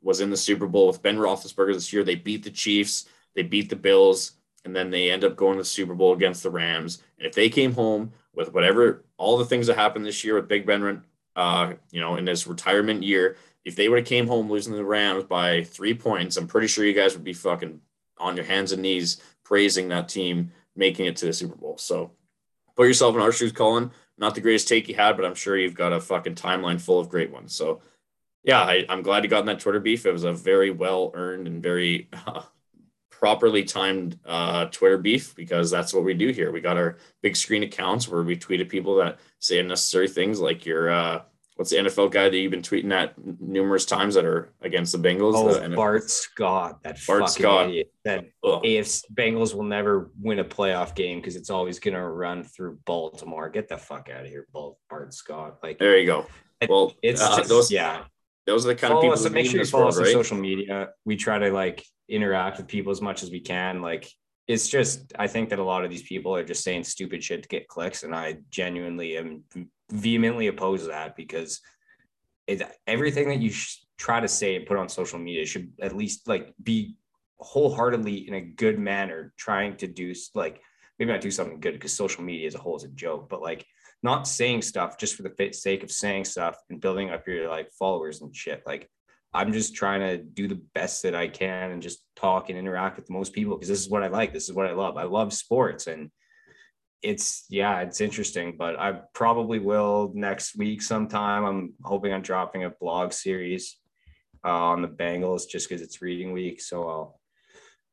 [0.03, 3.43] was in the Super Bowl with Ben Roethlisberger this year, they beat the Chiefs, they
[3.43, 4.33] beat the Bills,
[4.67, 7.03] and then they end up going to the Super Bowl against the Rams.
[7.19, 10.49] And if they came home with whatever all the things that happened this year with
[10.49, 11.03] Big Ben
[11.37, 14.85] uh, you know, in his retirement year, if they would have came home losing the
[14.85, 17.81] Rams by three points, I'm pretty sure you guys would be fucking
[18.19, 21.79] on your hands and knees praising that team making it to the Super Bowl.
[21.79, 22.11] So
[22.75, 23.91] put yourself in our shoes, Colin.
[24.19, 26.99] Not the greatest take you had, but I'm sure you've got a fucking timeline full
[26.99, 27.55] of great ones.
[27.55, 27.81] So
[28.43, 30.07] yeah, I, am glad you got in that Twitter beef.
[30.07, 32.43] It was a very well earned and very uh,
[33.27, 36.53] properly timed uh, Twitter beef because that's what we do here.
[36.53, 40.39] We got our big screen accounts where we tweet at people that say unnecessary things
[40.39, 41.23] like your uh,
[41.57, 44.99] what's the NFL guy that you've been tweeting at numerous times that are against the
[44.99, 45.33] Bengals?
[45.35, 47.69] Oh, the Bart Scott, that Bart fucking Scott.
[47.71, 47.93] idiot.
[48.05, 48.63] That Ugh.
[48.63, 52.79] AFC Bengals will never win a playoff game because it's always going to run through
[52.85, 53.49] Baltimore.
[53.49, 55.59] Get the fuck out of here, Bart Scott.
[55.65, 56.27] Like there you go.
[56.69, 58.05] Well, it's uh, just, those yeah.
[58.47, 59.27] Those are the kind follow of people.
[59.27, 60.07] Us, make sure you follow us right?
[60.07, 60.91] on social media.
[61.05, 63.83] We try to like interact with people as much as we can.
[63.83, 64.09] Like
[64.47, 67.43] it's just, I think that a lot of these people are just saying stupid shit
[67.43, 69.43] to get clicks, and I genuinely am
[69.91, 71.61] vehemently oppose that because
[72.47, 75.97] it, everything that you sh- try to say and put on social media should at
[75.97, 76.97] least like be
[77.39, 80.61] wholeheartedly in a good manner, trying to do like
[80.99, 83.43] maybe not do something good because social media as a whole is a joke, but
[83.43, 83.67] like
[84.03, 87.71] not saying stuff just for the sake of saying stuff and building up your like
[87.73, 88.63] followers and shit.
[88.67, 88.89] Like
[89.33, 92.97] I'm just trying to do the best that I can and just talk and interact
[92.97, 94.33] with the most people because this is what I like.
[94.33, 94.97] This is what I love.
[94.97, 96.11] I love sports and
[97.03, 101.45] it's yeah, it's interesting, but I probably will next week sometime.
[101.45, 103.79] I'm hoping I'm dropping a blog series
[104.45, 106.61] uh, on the Bengals just because it's reading week.
[106.61, 107.21] So I'll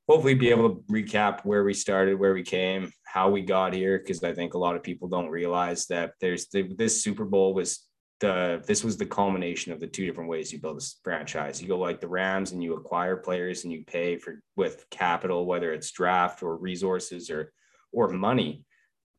[0.07, 3.99] hopefully be able to recap where we started, where we came, how we got here,
[3.99, 7.53] because I think a lot of people don't realize that there's the, this Super Bowl
[7.53, 7.88] was
[8.19, 11.61] the this was the culmination of the two different ways you build a franchise.
[11.61, 15.45] You go like the Rams and you acquire players and you pay for with capital,
[15.45, 17.53] whether it's draft or resources or
[17.91, 18.65] or money.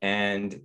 [0.02, 0.60] And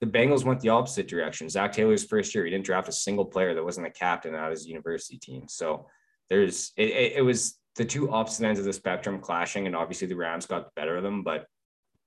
[0.00, 1.48] the Bengals went the opposite direction.
[1.48, 4.52] Zac Taylor's first year, he didn't draft a single player that wasn't a captain out
[4.52, 5.48] of his university team.
[5.48, 5.88] So
[6.30, 10.06] there's it, it, it was the two opposite ends of the spectrum clashing, and obviously
[10.06, 11.24] the Rams got the better of them.
[11.24, 11.46] But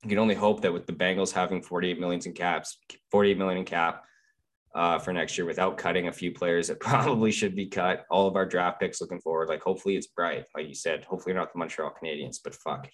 [0.04, 2.78] you can only hope that with the Bengals having 48 millions in caps,
[3.12, 4.04] 48 million in cap
[4.74, 8.06] uh, for next year without cutting a few players that probably should be cut.
[8.10, 11.04] All of our draft picks looking forward, like hopefully it's bright, like you said.
[11.06, 12.90] Hopefully not the Montreal Canadiens, but fuck.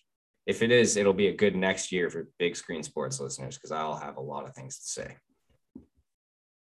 [0.45, 3.71] If it is, it'll be a good next year for big screen sports listeners because
[3.71, 5.17] I'll have a lot of things to say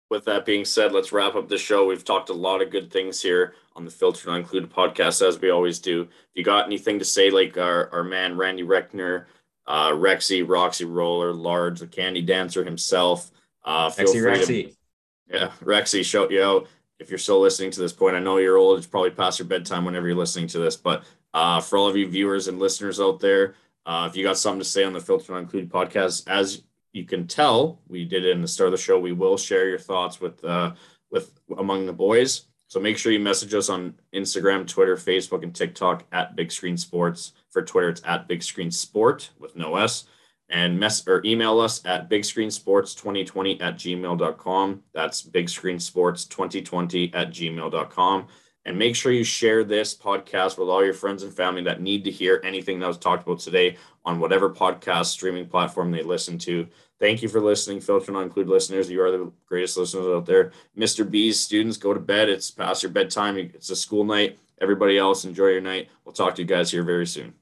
[0.09, 1.85] with that being said, let's wrap up the show.
[1.85, 5.39] We've talked a lot of good things here on the Filtered Not Included podcast, as
[5.39, 6.03] we always do.
[6.03, 9.25] If you got anything to say, like our, our man Randy Reckner,
[9.67, 13.29] uh, Rexy, Roxy Roller, Large, the Candy Dancer himself,
[13.65, 14.69] uh, feel Rexy, free Rexy.
[14.69, 16.65] To, yeah, Rexy, show you know
[16.99, 18.15] if you're still listening to this point.
[18.15, 20.77] I know you're old; it's probably past your bedtime whenever you're listening to this.
[20.77, 21.03] But
[21.33, 23.55] uh, for all of you viewers and listeners out there,
[23.87, 26.61] Uh, if you got something to say on the Filter Not Included podcast, as
[26.91, 28.99] you can tell, we did it in the start of the show.
[28.99, 30.73] We will share your thoughts with uh,
[31.09, 32.47] with among the boys.
[32.67, 36.75] So make sure you message us on Instagram, Twitter, Facebook, and TikTok at Big Screen
[36.75, 37.31] Sports.
[37.57, 40.05] For Twitter, it's at Big Screen Sport with no S.
[40.47, 44.83] And mess or email us at bigscreensports2020 at gmail.com.
[44.93, 48.27] That's bigscreensports2020 at gmail.com.
[48.65, 52.03] And make sure you share this podcast with all your friends and family that need
[52.03, 53.75] to hear anything that was talked about today
[54.05, 56.67] on whatever podcast streaming platform they listen to.
[56.99, 58.87] Thank you for listening, Filter Not Include listeners.
[58.87, 60.51] You are the greatest listeners out there.
[60.77, 61.09] Mr.
[61.09, 62.29] B's students, go to bed.
[62.29, 63.35] It's past your bedtime.
[63.37, 64.37] It's a school night.
[64.61, 65.89] Everybody else, enjoy your night.
[66.05, 67.33] We'll talk to you guys here very soon.